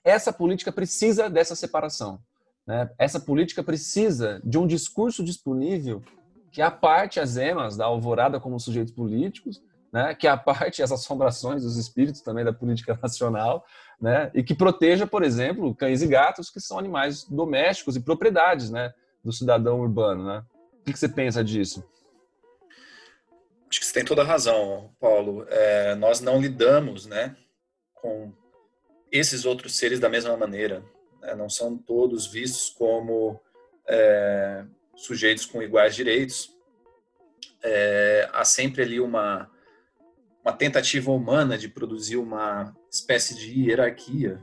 Essa 0.03 0.33
política 0.33 0.71
precisa 0.71 1.29
dessa 1.29 1.55
separação, 1.55 2.19
né? 2.65 2.89
Essa 2.97 3.19
política 3.19 3.61
precisa 3.61 4.41
de 4.43 4.57
um 4.57 4.65
discurso 4.65 5.23
disponível 5.23 6.01
que 6.51 6.63
aparte 6.63 7.19
as 7.19 7.37
emas 7.37 7.77
da 7.77 7.85
alvorada 7.85 8.39
como 8.39 8.59
sujeitos 8.59 8.91
políticos, 8.91 9.61
né, 9.93 10.15
que 10.15 10.27
aparte 10.27 10.81
as 10.81 10.91
assombrações 10.91 11.61
dos 11.61 11.77
espíritos 11.77 12.21
também 12.21 12.43
da 12.43 12.51
política 12.51 12.97
nacional, 12.99 13.63
né, 14.01 14.31
e 14.33 14.41
que 14.41 14.55
proteja, 14.55 15.05
por 15.05 15.21
exemplo, 15.21 15.75
cães 15.75 16.01
e 16.01 16.07
gatos, 16.07 16.49
que 16.49 16.59
são 16.59 16.79
animais 16.79 17.25
domésticos 17.25 17.95
e 17.95 17.99
propriedades, 17.99 18.71
né, 18.71 18.91
do 19.23 19.31
cidadão 19.31 19.79
urbano, 19.79 20.25
né? 20.25 20.43
O 20.81 20.91
que, 20.91 20.97
você 20.97 21.09
pensa 21.09 21.43
disso? 21.43 21.83
Acho 23.69 23.79
que 23.79 23.85
você 23.85 23.93
tem 23.93 24.05
toda 24.05 24.21
a 24.21 24.25
razão, 24.25 24.91
Paulo. 24.99 25.45
É, 25.49 25.95
nós 25.95 26.21
não 26.21 26.41
lidamos, 26.41 27.05
né, 27.05 27.35
com 27.93 28.33
esses 29.11 29.45
outros 29.45 29.77
seres 29.77 29.99
da 29.99 30.09
mesma 30.09 30.35
maneira. 30.35 30.83
Né? 31.21 31.35
Não 31.35 31.49
são 31.49 31.77
todos 31.77 32.25
vistos 32.25 32.69
como 32.69 33.39
é, 33.87 34.65
sujeitos 34.95 35.45
com 35.45 35.61
iguais 35.61 35.95
direitos. 35.95 36.55
É, 37.61 38.29
há 38.33 38.43
sempre 38.45 38.81
ali 38.81 38.99
uma 38.99 39.51
uma 40.43 40.53
tentativa 40.53 41.11
humana 41.11 41.57
de 41.57 41.67
produzir 41.67 42.17
uma 42.17 42.75
espécie 42.89 43.35
de 43.35 43.51
hierarquia 43.51 44.41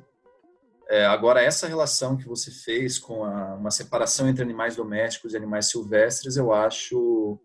É, 0.88 1.04
agora, 1.04 1.42
essa 1.42 1.66
relação 1.66 2.16
que 2.16 2.28
você 2.28 2.50
fez 2.50 2.98
com 2.98 3.24
a, 3.24 3.54
uma 3.54 3.70
separação 3.70 4.28
entre 4.28 4.42
animais 4.42 4.76
domésticos 4.76 5.32
e 5.32 5.36
animais 5.36 5.66
silvestres, 5.66 6.36
eu 6.36 6.52
acho 6.52 7.40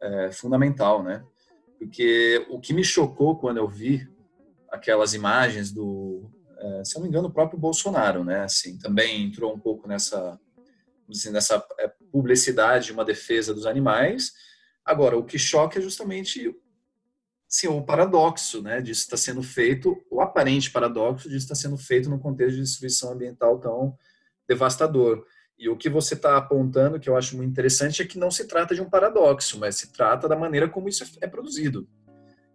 é, 0.00 0.32
fundamental, 0.32 1.02
né? 1.02 1.24
Porque 1.78 2.44
o 2.50 2.60
que 2.60 2.74
me 2.74 2.82
chocou 2.82 3.38
quando 3.38 3.58
eu 3.58 3.68
vi 3.68 4.08
aquelas 4.70 5.14
imagens 5.14 5.70
do, 5.70 6.28
é, 6.62 6.84
se 6.84 6.96
eu 6.96 7.00
não 7.00 7.02
me 7.02 7.08
engano, 7.08 7.28
o 7.28 7.32
próprio 7.32 7.58
Bolsonaro, 7.58 8.24
né? 8.24 8.44
Assim, 8.44 8.78
também 8.78 9.24
entrou 9.24 9.52
um 9.52 9.58
pouco 9.58 9.88
nessa, 9.88 10.38
assim, 11.10 11.30
nessa 11.30 11.64
é, 11.78 11.88
publicidade, 12.10 12.92
uma 12.92 13.04
defesa 13.04 13.52
dos 13.52 13.66
animais. 13.66 14.32
Agora, 14.84 15.16
o 15.16 15.24
que 15.24 15.38
choca 15.38 15.78
é 15.78 15.82
justamente 15.82 16.54
sim, 17.52 17.68
o 17.68 17.82
paradoxo 17.82 18.62
né, 18.62 18.80
disso 18.80 19.02
está 19.02 19.16
sendo 19.16 19.42
feito, 19.42 20.02
o 20.10 20.22
aparente 20.22 20.70
paradoxo 20.70 21.28
disso 21.28 21.44
está 21.44 21.54
sendo 21.54 21.76
feito 21.76 22.08
no 22.08 22.18
contexto 22.18 22.56
de 22.56 22.62
destruição 22.62 23.12
ambiental 23.12 23.58
tão 23.60 23.94
devastador. 24.48 25.22
E 25.58 25.68
o 25.68 25.76
que 25.76 25.90
você 25.90 26.14
está 26.14 26.38
apontando, 26.38 26.98
que 26.98 27.10
eu 27.10 27.16
acho 27.16 27.36
muito 27.36 27.50
interessante, 27.50 28.00
é 28.00 28.06
que 28.06 28.18
não 28.18 28.30
se 28.30 28.46
trata 28.46 28.74
de 28.74 28.80
um 28.80 28.88
paradoxo, 28.88 29.58
mas 29.58 29.76
se 29.76 29.92
trata 29.92 30.26
da 30.26 30.34
maneira 30.34 30.66
como 30.66 30.88
isso 30.88 31.04
é 31.20 31.26
produzido. 31.26 31.86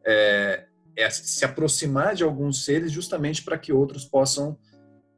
É, 0.03 0.65
é 0.95 1.09
se 1.11 1.45
aproximar 1.45 2.15
de 2.15 2.23
alguns 2.23 2.65
seres 2.65 2.91
justamente 2.91 3.43
para 3.43 3.57
que 3.57 3.71
outros 3.71 4.03
possam 4.03 4.57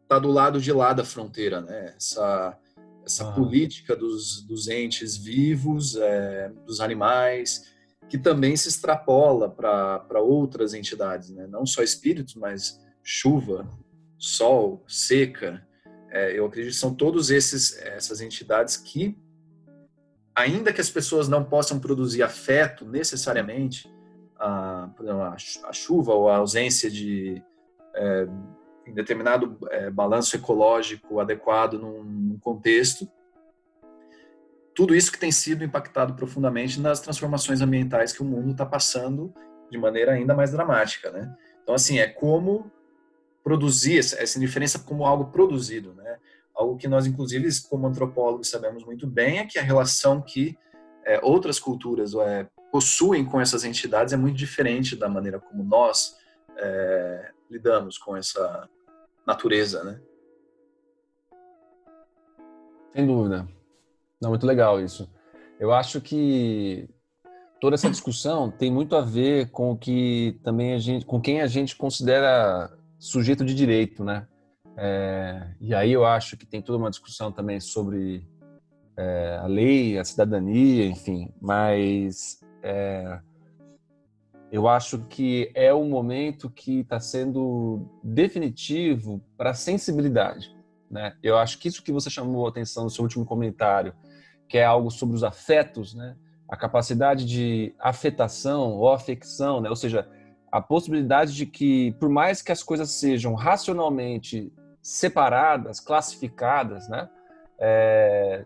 estar 0.03 0.15
tá 0.15 0.19
do 0.19 0.27
lado 0.27 0.59
de 0.59 0.73
lá 0.73 0.91
da 0.91 1.05
fronteira, 1.05 1.61
né? 1.61 1.93
Essa, 1.95 2.57
essa 3.05 3.29
ah. 3.29 3.31
política 3.31 3.95
dos, 3.95 4.41
dos 4.41 4.67
entes 4.67 5.15
vivos, 5.15 5.95
é, 5.95 6.51
dos 6.65 6.81
animais, 6.81 7.78
que 8.09 8.17
também 8.17 8.57
se 8.57 8.67
extrapola 8.67 9.49
para 9.49 10.19
outras 10.19 10.73
entidades, 10.73 11.29
né? 11.29 11.45
não 11.47 11.65
só 11.65 11.83
espíritos, 11.83 12.33
mas 12.35 12.81
chuva, 13.03 13.69
sol, 14.17 14.83
seca. 14.87 15.65
É, 16.09 16.37
eu 16.37 16.45
acredito 16.47 16.73
que 16.73 16.79
são 16.79 16.93
todos 16.93 17.29
esses 17.29 17.77
essas 17.77 18.19
entidades 18.19 18.75
que, 18.75 19.15
ainda 20.35 20.73
que 20.73 20.81
as 20.81 20.89
pessoas 20.89 21.27
não 21.27 21.43
possam 21.43 21.79
produzir 21.79 22.23
afeto 22.23 22.83
necessariamente, 22.83 23.87
a, 24.37 24.89
exemplo, 24.99 25.21
a, 25.21 25.73
chuva 25.73 26.13
ou 26.13 26.29
a 26.29 26.37
ausência 26.37 26.89
de 26.89 27.43
é, 27.93 28.27
determinado 28.91 29.57
é, 29.69 29.91
balanço 29.91 30.35
ecológico 30.35 31.19
adequado 31.19 31.73
num, 31.73 32.03
num 32.03 32.39
contexto, 32.39 33.07
tudo 34.79 34.95
isso 34.95 35.11
que 35.11 35.19
tem 35.19 35.29
sido 35.29 35.61
impactado 35.61 36.13
profundamente 36.13 36.79
nas 36.79 37.01
transformações 37.01 37.59
ambientais 37.59 38.13
que 38.13 38.21
o 38.21 38.25
mundo 38.25 38.51
está 38.51 38.65
passando 38.65 39.33
de 39.69 39.77
maneira 39.77 40.13
ainda 40.13 40.33
mais 40.33 40.53
dramática, 40.53 41.11
né? 41.11 41.35
Então, 41.61 41.75
assim, 41.75 41.99
é 41.99 42.07
como 42.07 42.71
produzir 43.43 43.97
essa 43.97 44.37
indiferença 44.37 44.79
como 44.79 45.05
algo 45.05 45.33
produzido, 45.33 45.93
né? 45.95 46.17
Algo 46.55 46.77
que 46.77 46.87
nós, 46.87 47.05
inclusive, 47.05 47.49
como 47.69 47.87
antropólogos, 47.87 48.49
sabemos 48.49 48.85
muito 48.85 49.05
bem 49.05 49.39
é 49.39 49.45
que 49.45 49.59
a 49.59 49.61
relação 49.61 50.21
que 50.21 50.57
é, 51.03 51.19
outras 51.21 51.59
culturas 51.59 52.13
é, 52.13 52.47
possuem 52.71 53.25
com 53.25 53.41
essas 53.41 53.65
entidades 53.65 54.13
é 54.13 54.17
muito 54.17 54.37
diferente 54.37 54.95
da 54.95 55.09
maneira 55.09 55.41
como 55.41 55.61
nós 55.61 56.15
é, 56.55 57.31
lidamos 57.51 57.97
com 57.97 58.15
essa 58.15 58.69
natureza, 59.27 59.83
né? 59.83 59.99
Sem 62.93 63.05
dúvida. 63.05 63.58
Não, 64.21 64.29
muito 64.29 64.45
legal 64.45 64.81
isso. 64.81 65.09
Eu 65.59 65.73
acho 65.73 66.01
que 66.01 66.89
toda 67.59 67.75
essa 67.75 67.89
discussão 67.89 68.49
tem 68.49 68.71
muito 68.71 68.95
a 68.95 69.01
ver 69.01 69.49
com 69.51 69.77
que 69.77 70.39
também 70.43 70.73
a 70.73 70.79
gente, 70.79 71.05
com 71.05 71.19
quem 71.19 71.41
a 71.41 71.47
gente 71.47 71.75
considera 71.75 72.71
sujeito 72.97 73.45
de 73.45 73.53
direito, 73.53 74.03
né? 74.03 74.27
É, 74.77 75.55
e 75.59 75.73
aí 75.73 75.91
eu 75.91 76.05
acho 76.05 76.37
que 76.37 76.45
tem 76.45 76.61
toda 76.61 76.77
uma 76.77 76.89
discussão 76.89 77.31
também 77.31 77.59
sobre 77.59 78.25
é, 78.95 79.37
a 79.41 79.47
lei, 79.47 79.97
a 79.97 80.03
cidadania, 80.03 80.85
enfim. 80.85 81.33
Mas 81.41 82.39
é, 82.63 83.19
eu 84.51 84.67
acho 84.67 84.99
que 85.05 85.51
é 85.53 85.73
o 85.73 85.83
momento 85.83 86.49
que 86.49 86.79
está 86.79 86.99
sendo 86.99 87.85
definitivo 88.03 89.21
para 89.37 89.51
a 89.51 89.53
sensibilidade. 89.53 90.55
Né? 90.89 91.13
Eu 91.21 91.37
acho 91.37 91.59
que 91.59 91.67
isso 91.67 91.83
que 91.83 91.91
você 91.91 92.09
chamou 92.09 92.45
a 92.45 92.49
atenção 92.49 92.85
no 92.85 92.89
seu 92.89 93.03
último 93.03 93.25
comentário, 93.25 93.93
que 94.49 94.57
é 94.57 94.65
algo 94.65 94.91
sobre 94.91 95.15
os 95.15 95.23
afetos, 95.23 95.93
né? 95.93 96.17
a 96.49 96.57
capacidade 96.57 97.25
de 97.25 97.73
afetação 97.79 98.71
ou 98.71 98.91
afecção, 98.91 99.61
né? 99.61 99.69
ou 99.69 99.75
seja, 99.75 100.09
a 100.51 100.59
possibilidade 100.59 101.35
de 101.35 101.45
que, 101.45 101.91
por 101.99 102.09
mais 102.09 102.41
que 102.41 102.51
as 102.51 102.63
coisas 102.63 102.89
sejam 102.89 103.35
racionalmente 103.35 104.51
separadas, 104.81 105.79
classificadas, 105.79 106.89
né? 106.89 107.07
É, 107.59 108.45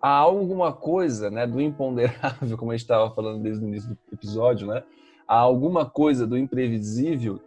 há 0.00 0.16
alguma 0.16 0.72
coisa 0.72 1.28
né, 1.30 1.46
do 1.46 1.60
imponderável, 1.60 2.56
como 2.56 2.70
a 2.70 2.74
gente 2.74 2.84
estava 2.84 3.12
falando 3.12 3.42
desde 3.42 3.64
o 3.64 3.66
início 3.66 3.88
do 3.90 3.98
episódio, 4.12 4.68
né? 4.68 4.84
há 5.30 5.36
alguma 5.36 5.88
coisa 5.88 6.26
do 6.26 6.36
imprevisível 6.36 7.40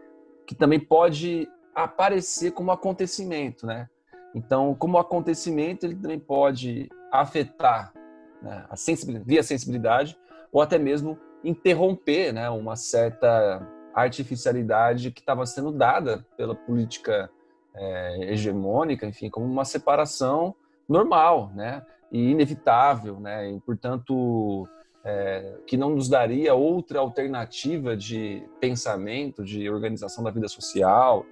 que 0.48 0.56
também 0.56 0.80
pode 0.80 1.50
aparecer 1.76 2.52
como 2.52 2.72
acontecimento, 2.72 3.66
né? 3.66 3.90
Então, 4.34 4.74
como 4.74 4.98
acontecimento, 4.98 5.86
ele 5.86 5.96
também 5.96 6.18
pode 6.18 6.90
afetar 7.14 7.94
né, 8.42 8.66
a 8.68 8.76
sensibilidade, 8.76 9.30
via 9.30 9.44
sensibilidade 9.44 10.18
ou 10.52 10.62
até 10.62 10.80
mesmo 10.80 11.18
interromper 11.44 12.34
né, 12.34 12.50
uma 12.50 12.76
certa 12.76 13.68
artificialidade 13.94 15.12
que 15.12 15.22
estava 15.22 15.46
sendo 15.46 15.72
dada 15.72 16.26
pela 16.36 16.56
política 16.56 17.30
é, 17.76 18.32
hegemônica, 18.32 19.06
enfim, 19.06 19.30
como 19.30 19.46
uma 19.46 19.64
separação 19.64 20.56
normal, 20.90 21.52
né, 21.56 21.86
e 22.12 22.32
inevitável, 22.32 23.20
né, 23.20 23.52
e 23.52 23.60
portanto 23.60 24.68
é, 25.04 25.60
que 25.68 25.78
não 25.78 25.92
nos 25.92 26.10
daria 26.10 26.56
outra 26.56 27.00
alternativa 27.00 27.96
de 27.96 28.44
pensamento, 28.60 29.44
de 29.44 29.70
organização 29.70 30.24
da 30.24 30.32
vida 30.32 30.48
social, 30.48 31.26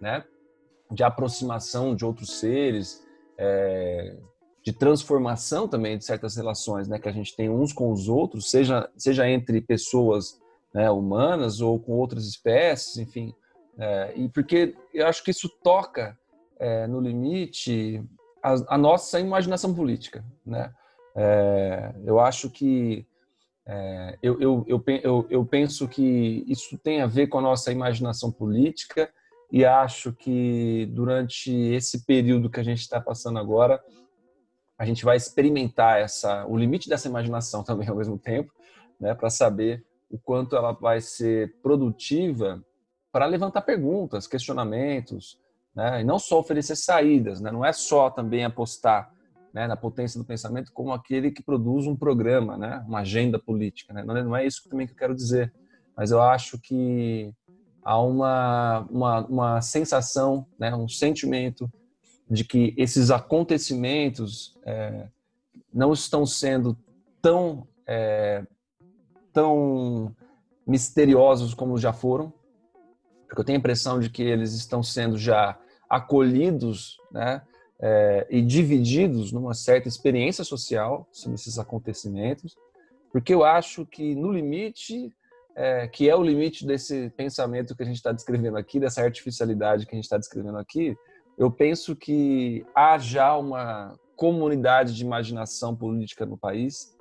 né, 0.00 0.24
de 0.90 1.02
aproximação 1.02 1.96
de 1.96 2.04
outros 2.04 2.38
seres, 2.38 3.04
é, 3.36 4.16
de 4.64 4.72
transformação 4.72 5.68
também 5.68 5.98
de 5.98 6.04
certas 6.04 6.36
relações 6.36 6.88
né, 6.88 6.98
que 6.98 7.08
a 7.08 7.12
gente 7.12 7.36
tem 7.36 7.50
uns 7.50 7.72
com 7.72 7.92
os 7.92 8.08
outros, 8.08 8.50
seja, 8.50 8.88
seja 8.96 9.28
entre 9.28 9.60
pessoas 9.60 10.40
né, 10.72 10.90
humanas 10.90 11.60
ou 11.60 11.78
com 11.78 11.92
outras 11.92 12.26
espécies, 12.26 12.96
enfim. 12.96 13.34
É, 13.78 14.12
e 14.16 14.28
porque 14.28 14.74
eu 14.94 15.06
acho 15.06 15.22
que 15.22 15.30
isso 15.30 15.50
toca 15.62 16.18
é, 16.58 16.86
no 16.86 16.98
limite 16.98 18.02
a, 18.42 18.74
a, 18.74 18.78
nossa 18.78 19.20
imaginação 19.20 19.74
política. 19.74 20.24
Né? 20.46 20.72
É, 21.14 21.94
eu 22.02 22.18
acho 22.18 22.48
que 22.48 23.06
é, 23.66 24.18
eu, 24.22 24.40
eu, 24.40 24.64
eu, 24.66 24.84
eu, 25.02 25.26
eu 25.28 25.44
penso 25.44 25.86
que 25.86 26.42
isso 26.48 26.78
tem 26.78 27.02
a 27.02 27.06
ver 27.06 27.26
com 27.26 27.38
a 27.38 27.42
nossa 27.42 27.70
imaginação 27.70 28.32
política 28.32 29.12
e 29.52 29.62
acho 29.62 30.12
que 30.12 30.86
durante 30.92 31.52
esse 31.52 32.06
período 32.06 32.48
que 32.48 32.60
a 32.60 32.64
gente 32.64 32.80
está 32.80 32.98
passando 32.98 33.38
agora 33.38 33.78
a 34.84 34.86
gente 34.86 35.04
vai 35.04 35.16
experimentar 35.16 35.98
essa 35.98 36.46
o 36.46 36.56
limite 36.56 36.88
dessa 36.88 37.08
imaginação 37.08 37.64
também 37.64 37.88
ao 37.88 37.96
mesmo 37.96 38.18
tempo, 38.18 38.52
né, 39.00 39.14
para 39.14 39.30
saber 39.30 39.84
o 40.10 40.18
quanto 40.18 40.54
ela 40.54 40.72
vai 40.72 41.00
ser 41.00 41.56
produtiva 41.62 42.62
para 43.10 43.26
levantar 43.26 43.62
perguntas, 43.62 44.26
questionamentos, 44.26 45.40
né, 45.74 46.02
e 46.02 46.04
não 46.04 46.18
só 46.18 46.38
oferecer 46.38 46.76
saídas, 46.76 47.40
né, 47.40 47.50
não 47.50 47.64
é 47.64 47.72
só 47.72 48.10
também 48.10 48.44
apostar 48.44 49.10
né, 49.52 49.66
na 49.66 49.76
potência 49.76 50.20
do 50.20 50.26
pensamento 50.26 50.72
como 50.72 50.92
aquele 50.92 51.30
que 51.30 51.42
produz 51.42 51.86
um 51.86 51.96
programa, 51.96 52.56
né, 52.58 52.84
uma 52.86 53.00
agenda 53.00 53.38
política, 53.38 53.94
né, 53.94 54.04
não, 54.04 54.16
é, 54.16 54.22
não 54.22 54.36
é 54.36 54.46
isso 54.46 54.68
também 54.68 54.86
que 54.86 54.92
eu 54.92 54.98
quero 54.98 55.14
dizer, 55.14 55.52
mas 55.96 56.10
eu 56.10 56.20
acho 56.20 56.58
que 56.58 57.32
há 57.82 57.98
uma, 58.00 58.86
uma, 58.90 59.26
uma 59.26 59.60
sensação, 59.62 60.46
né, 60.58 60.74
um 60.74 60.88
sentimento 60.88 61.70
de 62.30 62.44
que 62.44 62.74
esses 62.76 63.10
acontecimentos 63.10 64.58
é, 64.64 65.08
não 65.72 65.92
estão 65.92 66.24
sendo 66.24 66.76
tão 67.20 67.66
é, 67.86 68.44
tão 69.32 70.14
misteriosos 70.66 71.52
como 71.52 71.76
já 71.76 71.92
foram, 71.92 72.32
porque 73.26 73.40
eu 73.40 73.44
tenho 73.44 73.58
a 73.58 73.60
impressão 73.60 74.00
de 74.00 74.08
que 74.08 74.22
eles 74.22 74.54
estão 74.54 74.82
sendo 74.82 75.18
já 75.18 75.58
acolhidos, 75.88 76.96
né, 77.10 77.42
é, 77.80 78.26
e 78.30 78.40
divididos 78.40 79.32
numa 79.32 79.52
certa 79.52 79.88
experiência 79.88 80.44
social 80.44 81.06
sobre 81.12 81.34
esses 81.34 81.58
acontecimentos, 81.58 82.56
porque 83.12 83.34
eu 83.34 83.44
acho 83.44 83.84
que 83.84 84.14
no 84.14 84.32
limite 84.32 85.12
é, 85.56 85.86
que 85.86 86.08
é 86.08 86.16
o 86.16 86.22
limite 86.22 86.66
desse 86.66 87.10
pensamento 87.10 87.76
que 87.76 87.82
a 87.82 87.86
gente 87.86 87.96
está 87.96 88.10
descrevendo 88.12 88.56
aqui, 88.56 88.80
dessa 88.80 89.02
artificialidade 89.02 89.86
que 89.86 89.92
a 89.92 89.96
gente 89.96 90.04
está 90.04 90.18
descrevendo 90.18 90.58
aqui, 90.58 90.96
eu 91.36 91.50
penso 91.50 91.96
que 91.96 92.64
há 92.74 92.98
já 92.98 93.36
uma 93.36 93.98
comunidade 94.16 94.94
de 94.94 95.04
imaginação 95.04 95.74
política 95.74 96.24
no 96.24 96.38
país 96.38 96.96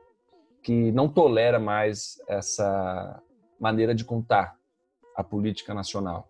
que 0.61 0.91
não 0.91 1.09
tolera 1.09 1.59
mais 1.59 2.21
essa 2.27 3.21
maneira 3.59 3.93
de 3.93 4.05
contar 4.05 4.57
a 5.15 5.23
política 5.23 5.73
nacional. 5.73 6.29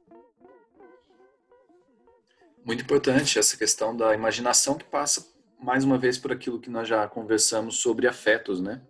Muito 2.66 2.84
importante 2.84 3.38
essa 3.38 3.58
questão 3.58 3.96
da 3.96 4.14
imaginação 4.14 4.76
que 4.76 4.86
passa 4.86 5.32
mais 5.60 5.84
uma 5.84 5.98
vez 5.98 6.18
por 6.18 6.32
aquilo 6.32 6.60
que 6.60 6.70
nós 6.70 6.88
já 6.88 7.08
conversamos 7.08 7.80
sobre 7.80 8.08
afetos, 8.08 8.60
né? 8.60 8.82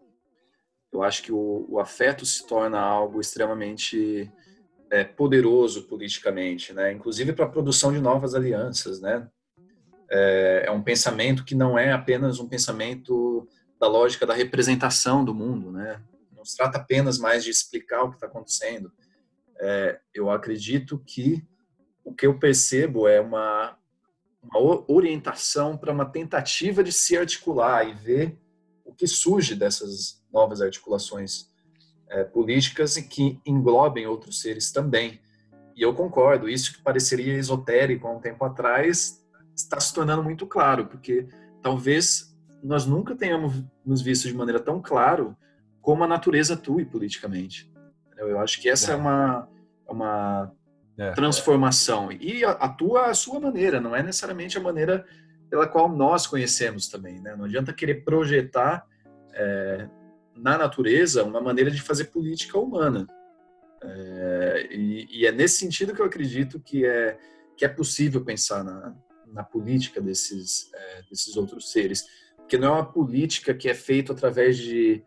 Eu 0.91 1.03
acho 1.03 1.23
que 1.23 1.31
o, 1.31 1.65
o 1.69 1.79
afeto 1.79 2.25
se 2.25 2.45
torna 2.45 2.79
algo 2.79 3.19
extremamente 3.19 4.31
é, 4.93 5.03
poderoso 5.03 5.87
politicamente, 5.87 6.71
né? 6.71 6.91
Inclusive 6.91 7.33
para 7.33 7.45
a 7.45 7.49
produção 7.49 7.91
de 7.91 7.99
novas 7.99 8.35
alianças, 8.35 9.01
né? 9.01 9.27
É, 10.07 10.65
é 10.67 10.71
um 10.71 10.83
pensamento 10.83 11.43
que 11.43 11.55
não 11.55 11.79
é 11.79 11.91
apenas 11.91 12.39
um 12.39 12.47
pensamento 12.47 13.49
da 13.79 13.87
lógica 13.87 14.23
da 14.27 14.35
representação 14.35 15.25
do 15.25 15.33
mundo, 15.33 15.71
né? 15.71 15.99
Não 16.31 16.45
se 16.45 16.55
trata 16.55 16.77
apenas 16.77 17.17
mais 17.17 17.43
de 17.43 17.49
explicar 17.49 18.03
o 18.03 18.09
que 18.09 18.17
está 18.17 18.27
acontecendo. 18.27 18.93
É, 19.59 19.99
eu 20.13 20.29
acredito 20.29 20.99
que 20.99 21.43
o 22.05 22.13
que 22.13 22.27
eu 22.27 22.37
percebo 22.37 23.07
é 23.07 23.19
uma, 23.19 23.75
uma 24.43 24.85
orientação 24.87 25.75
para 25.75 25.91
uma 25.91 26.05
tentativa 26.05 26.83
de 26.83 26.91
se 26.91 27.17
articular 27.17 27.83
e 27.83 27.95
ver 27.95 28.37
o 28.85 28.93
que 28.93 29.07
surge 29.07 29.55
dessas 29.55 30.23
novas 30.31 30.61
articulações 30.61 31.51
é, 32.13 32.23
políticas 32.23 32.95
e 32.95 33.03
que 33.03 33.39
englobem 33.45 34.05
outros 34.05 34.39
seres 34.39 34.71
também. 34.71 35.19
E 35.75 35.81
eu 35.81 35.93
concordo, 35.93 36.47
isso 36.47 36.73
que 36.73 36.83
pareceria 36.83 37.33
esotérico 37.33 38.07
há 38.07 38.11
um 38.11 38.19
tempo 38.19 38.45
atrás 38.45 39.19
está 39.55 39.79
se 39.79 39.93
tornando 39.93 40.23
muito 40.23 40.45
claro, 40.45 40.85
porque 40.85 41.27
talvez 41.61 42.31
nós 42.63 42.85
nunca 42.85 43.15
tenhamos 43.15 43.63
nos 43.85 44.01
visto 44.01 44.27
de 44.27 44.33
maneira 44.33 44.59
tão 44.59 44.81
claro 44.81 45.35
como 45.81 46.03
a 46.03 46.07
natureza 46.07 46.53
atua 46.53 46.85
politicamente. 46.85 47.71
Eu 48.15 48.39
acho 48.39 48.61
que 48.61 48.69
essa 48.69 48.91
é, 48.91 48.93
é 48.93 48.97
uma, 48.97 49.49
uma 49.89 50.51
é. 50.97 51.11
transformação. 51.11 52.11
E 52.11 52.45
atua 52.45 53.07
à 53.07 53.13
sua 53.13 53.39
maneira, 53.39 53.81
não 53.81 53.95
é 53.95 54.03
necessariamente 54.03 54.57
a 54.57 54.61
maneira 54.61 55.05
pela 55.49 55.67
qual 55.67 55.89
nós 55.89 56.25
conhecemos 56.27 56.87
também. 56.87 57.19
Né? 57.19 57.35
Não 57.35 57.45
adianta 57.45 57.73
querer 57.73 58.03
projetar 58.05 58.85
é, 59.33 59.89
na 60.35 60.57
natureza 60.57 61.23
uma 61.23 61.41
maneira 61.41 61.71
de 61.71 61.81
fazer 61.81 62.05
política 62.05 62.57
humana. 62.57 63.07
É, 63.81 64.67
e, 64.71 65.07
e, 65.09 65.25
é 65.25 65.31
nesse 65.31 65.57
sentido 65.57 65.93
que 65.93 66.01
eu 66.01 66.05
acredito 66.05 66.59
que 66.59 66.85
é, 66.85 67.17
que 67.57 67.65
é 67.65 67.67
possível 67.67 68.23
pensar 68.23 68.63
na, 68.63 68.95
na 69.27 69.43
política 69.43 69.99
desses, 69.99 70.71
é, 70.73 71.01
desses 71.09 71.35
outros 71.35 71.71
seres. 71.71 72.05
Porque 72.37 72.57
não 72.57 72.69
é 72.69 72.71
uma 72.71 72.91
política 72.91 73.53
que 73.53 73.69
é 73.69 73.73
feita 73.73 74.13
através 74.13 74.57
de 74.57 75.03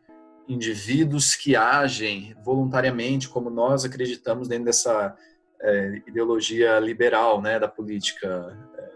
indivíduos 0.49 1.35
que 1.35 1.57
agem 1.57 2.35
voluntariamente, 2.45 3.29
como 3.29 3.51
nós 3.51 3.85
acreditamos 3.85 4.49
dentro 4.49 4.67
dessa 4.67 5.17
é, 5.61 6.03
ideologia 6.07 6.79
liberal 6.79 7.41
né, 7.43 7.59
da 7.59 7.69
política 7.69 8.57
é, 8.77 8.91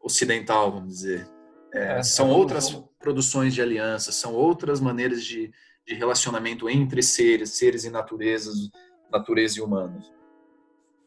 ocidental, 0.00 0.70
vamos 0.72 0.94
dizer. 0.94 1.39
É, 1.72 1.98
é 1.98 2.02
são 2.02 2.30
outras 2.30 2.70
produções 2.98 3.54
de 3.54 3.62
alianças, 3.62 4.14
são 4.14 4.34
outras 4.34 4.80
maneiras 4.80 5.24
de, 5.24 5.52
de 5.86 5.94
relacionamento 5.94 6.68
entre 6.68 7.02
seres, 7.02 7.50
seres 7.50 7.84
e 7.84 7.90
naturezas, 7.90 8.70
natureza 9.10 9.58
e 9.58 9.62
humanos. 9.62 10.12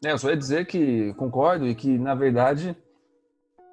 É, 0.04 0.12
eu 0.12 0.18
só 0.18 0.30
ia 0.30 0.36
dizer 0.36 0.66
que 0.66 1.14
concordo 1.14 1.66
e 1.66 1.74
que, 1.74 1.96
na 1.96 2.14
verdade, 2.14 2.76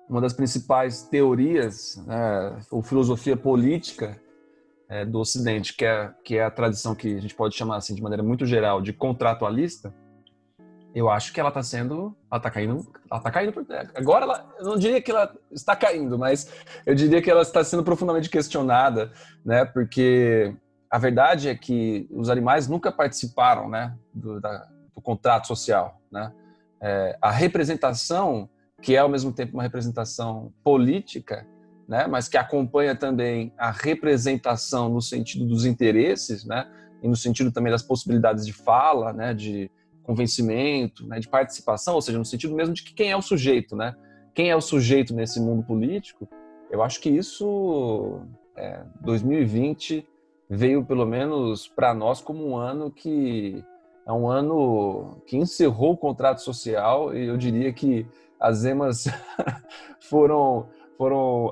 uma 0.09 0.21
das 0.21 0.33
principais 0.33 1.03
teorias 1.03 1.97
né, 2.05 2.59
ou 2.69 2.81
filosofia 2.81 3.35
política 3.35 4.21
é, 4.89 5.05
do 5.05 5.19
Ocidente, 5.19 5.73
que 5.73 5.85
é, 5.85 6.13
que 6.23 6.37
é 6.37 6.43
a 6.43 6.51
tradição 6.51 6.93
que 6.93 7.15
a 7.15 7.21
gente 7.21 7.33
pode 7.33 7.55
chamar 7.55 7.77
assim 7.77 7.95
de 7.95 8.01
maneira 8.01 8.21
muito 8.21 8.45
geral 8.45 8.81
de 8.81 8.91
contratualista, 8.91 9.93
eu 10.93 11.09
acho 11.09 11.31
que 11.33 11.39
ela 11.39 11.49
está 11.49 11.63
sendo, 11.63 12.15
ela 12.29 12.37
está 12.37 12.49
caindo, 12.49 12.85
ela 13.09 13.19
está 13.19 13.31
caindo. 13.31 13.67
Agora, 13.95 14.25
ela, 14.25 14.55
eu 14.59 14.65
não 14.65 14.77
diria 14.77 15.01
que 15.01 15.11
ela 15.11 15.33
está 15.51 15.75
caindo, 15.75 16.17
mas 16.17 16.51
eu 16.85 16.93
diria 16.93 17.21
que 17.21 17.31
ela 17.31 17.41
está 17.41 17.63
sendo 17.63 17.83
profundamente 17.83 18.29
questionada, 18.29 19.11
né? 19.45 19.63
Porque 19.63 20.53
a 20.89 20.97
verdade 20.97 21.47
é 21.47 21.55
que 21.55 22.07
os 22.11 22.29
animais 22.29 22.67
nunca 22.67 22.91
participaram, 22.91 23.69
né, 23.69 23.95
do, 24.13 24.41
da, 24.41 24.67
do 24.93 25.01
contrato 25.01 25.47
social, 25.47 26.01
né? 26.11 26.33
É, 26.81 27.17
a 27.21 27.31
representação, 27.31 28.49
que 28.81 28.95
é 28.95 28.99
ao 28.99 29.07
mesmo 29.07 29.31
tempo 29.31 29.53
uma 29.53 29.63
representação 29.63 30.51
política, 30.63 31.47
né, 31.87 32.07
mas 32.07 32.27
que 32.27 32.37
acompanha 32.37 32.95
também 32.95 33.53
a 33.57 33.69
representação 33.69 34.89
no 34.89 35.01
sentido 35.01 35.45
dos 35.45 35.65
interesses, 35.65 36.43
né, 36.43 36.67
e 37.03 37.07
no 37.07 37.15
sentido 37.15 37.51
também 37.51 37.71
das 37.71 37.83
possibilidades 37.83 38.45
de 38.45 38.53
fala, 38.53 39.13
né, 39.13 39.33
de 39.33 39.69
convencimento, 40.11 41.07
né, 41.07 41.19
de 41.19 41.27
participação, 41.27 41.95
ou 41.95 42.01
seja, 42.01 42.17
no 42.17 42.25
sentido 42.25 42.53
mesmo 42.53 42.73
de 42.73 42.83
que 42.83 42.93
quem 42.93 43.11
é 43.11 43.15
o 43.15 43.21
sujeito, 43.21 43.75
né? 43.75 43.95
Quem 44.33 44.49
é 44.49 44.55
o 44.55 44.61
sujeito 44.61 45.13
nesse 45.15 45.39
mundo 45.39 45.63
político? 45.63 46.27
Eu 46.69 46.83
acho 46.83 46.99
que 46.99 47.09
isso, 47.09 48.21
é, 48.55 48.81
2020 49.01 50.05
veio 50.49 50.83
pelo 50.83 51.05
menos 51.05 51.67
para 51.67 51.93
nós 51.93 52.21
como 52.21 52.45
um 52.45 52.57
ano 52.57 52.91
que 52.91 53.63
é 54.05 54.11
um 54.11 54.27
ano 54.27 55.21
que 55.25 55.37
encerrou 55.37 55.93
o 55.93 55.97
contrato 55.97 56.41
social 56.41 57.15
e 57.15 57.27
eu 57.27 57.37
diria 57.37 57.71
que 57.71 58.05
as 58.37 58.65
emas 58.65 59.05
foram 60.09 60.67
foram 60.97 61.51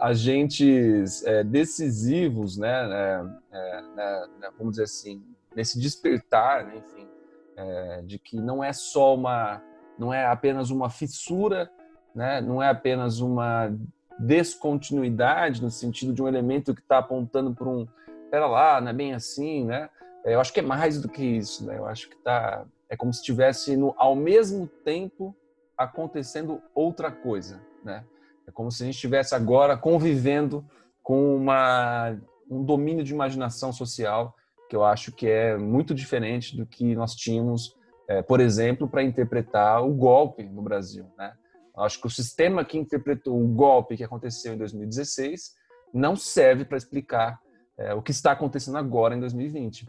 agentes 0.00 1.24
é, 1.24 1.42
decisivos, 1.42 2.56
né, 2.56 2.68
é, 2.70 3.24
é, 3.50 3.82
né, 3.96 4.28
vamos 4.56 4.74
dizer 4.74 4.84
assim, 4.84 5.20
nesse 5.56 5.80
despertar, 5.80 6.64
né, 6.64 6.76
enfim, 6.76 7.08
é, 7.56 8.02
de 8.02 8.18
que 8.18 8.36
não 8.36 8.62
é 8.62 8.72
só 8.72 9.14
uma, 9.14 9.62
não 9.98 10.12
é 10.12 10.26
apenas 10.26 10.70
uma 10.70 10.90
fissura, 10.90 11.70
né? 12.14 12.40
não 12.40 12.62
é 12.62 12.68
apenas 12.68 13.20
uma 13.20 13.74
descontinuidade 14.18 15.62
no 15.62 15.70
sentido 15.70 16.12
de 16.12 16.22
um 16.22 16.28
elemento 16.28 16.74
que 16.74 16.80
está 16.80 16.98
apontando 16.98 17.54
para 17.54 17.68
um, 17.68 17.86
pera 18.30 18.46
lá, 18.46 18.80
não 18.80 18.88
é 18.88 18.92
bem 18.92 19.14
assim, 19.14 19.64
né? 19.64 19.88
É, 20.24 20.34
eu 20.34 20.40
acho 20.40 20.52
que 20.52 20.60
é 20.60 20.62
mais 20.62 21.00
do 21.00 21.08
que 21.08 21.22
isso, 21.22 21.66
né? 21.66 21.76
Eu 21.76 21.86
acho 21.86 22.08
que 22.08 22.16
tá, 22.16 22.64
é 22.88 22.96
como 22.96 23.12
se 23.12 23.20
estivesse 23.20 23.76
no, 23.76 23.94
ao 23.96 24.14
mesmo 24.14 24.66
tempo 24.66 25.36
acontecendo 25.76 26.62
outra 26.74 27.10
coisa, 27.10 27.60
né? 27.84 28.04
É 28.46 28.50
como 28.50 28.70
se 28.70 28.82
a 28.82 28.86
gente 28.86 28.94
estivesse 28.94 29.34
agora 29.34 29.76
convivendo 29.76 30.64
com 31.02 31.36
uma, 31.36 32.16
um 32.50 32.62
domínio 32.64 33.04
de 33.04 33.12
imaginação 33.12 33.72
social 33.72 34.34
que 34.74 34.76
eu 34.76 34.84
acho 34.84 35.12
que 35.12 35.28
é 35.28 35.56
muito 35.56 35.94
diferente 35.94 36.56
do 36.56 36.66
que 36.66 36.96
nós 36.96 37.14
tínhamos, 37.14 37.76
é, 38.08 38.22
por 38.22 38.40
exemplo, 38.40 38.88
para 38.88 39.04
interpretar 39.04 39.80
o 39.84 39.94
golpe 39.94 40.42
no 40.42 40.60
Brasil. 40.62 41.06
Né? 41.16 41.32
Eu 41.76 41.84
acho 41.84 42.00
que 42.00 42.08
o 42.08 42.10
sistema 42.10 42.64
que 42.64 42.76
interpretou 42.76 43.40
o 43.40 43.46
golpe 43.46 43.96
que 43.96 44.02
aconteceu 44.02 44.52
em 44.52 44.58
2016 44.58 45.54
não 45.92 46.16
serve 46.16 46.64
para 46.64 46.76
explicar 46.76 47.38
é, 47.78 47.94
o 47.94 48.02
que 48.02 48.10
está 48.10 48.32
acontecendo 48.32 48.76
agora 48.76 49.14
em 49.14 49.20
2020. 49.20 49.86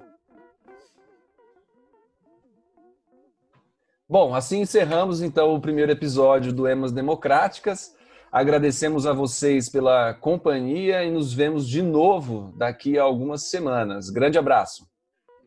Bom, 4.07 4.35
assim 4.35 4.61
encerramos 4.61 5.23
então 5.23 5.55
o 5.55 5.59
primeiro 5.59 5.91
episódio 5.91 6.53
do 6.53 6.67
Emas 6.67 6.91
Democráticas. 6.91 7.95
Agradecemos 8.35 9.07
a 9.07 9.13
vocês 9.13 9.69
pela 9.69 10.13
companhia 10.13 11.05
e 11.05 11.09
nos 11.09 11.31
vemos 11.31 11.65
de 11.65 11.81
novo 11.81 12.53
daqui 12.57 12.99
a 12.99 13.03
algumas 13.03 13.49
semanas. 13.49 14.09
Grande 14.09 14.37
abraço. 14.37 14.85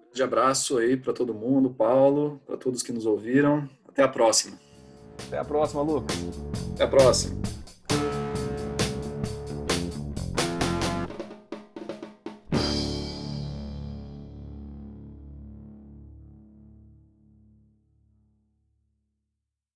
Grande 0.07 0.23
abraço 0.23 0.79
aí 0.79 0.97
para 0.97 1.13
todo 1.13 1.35
mundo, 1.35 1.69
Paulo, 1.69 2.41
para 2.47 2.57
todos 2.57 2.83
que 2.83 2.91
nos 2.91 3.05
ouviram. 3.05 3.69
Até 3.87 4.03
a 4.03 4.09
próxima. 4.09 4.59
Até 5.27 5.37
a 5.37 5.45
próxima, 5.45 5.83
Lucas. 5.83 6.17
Até 6.73 6.85
a 6.85 6.89
próxima. 6.89 7.37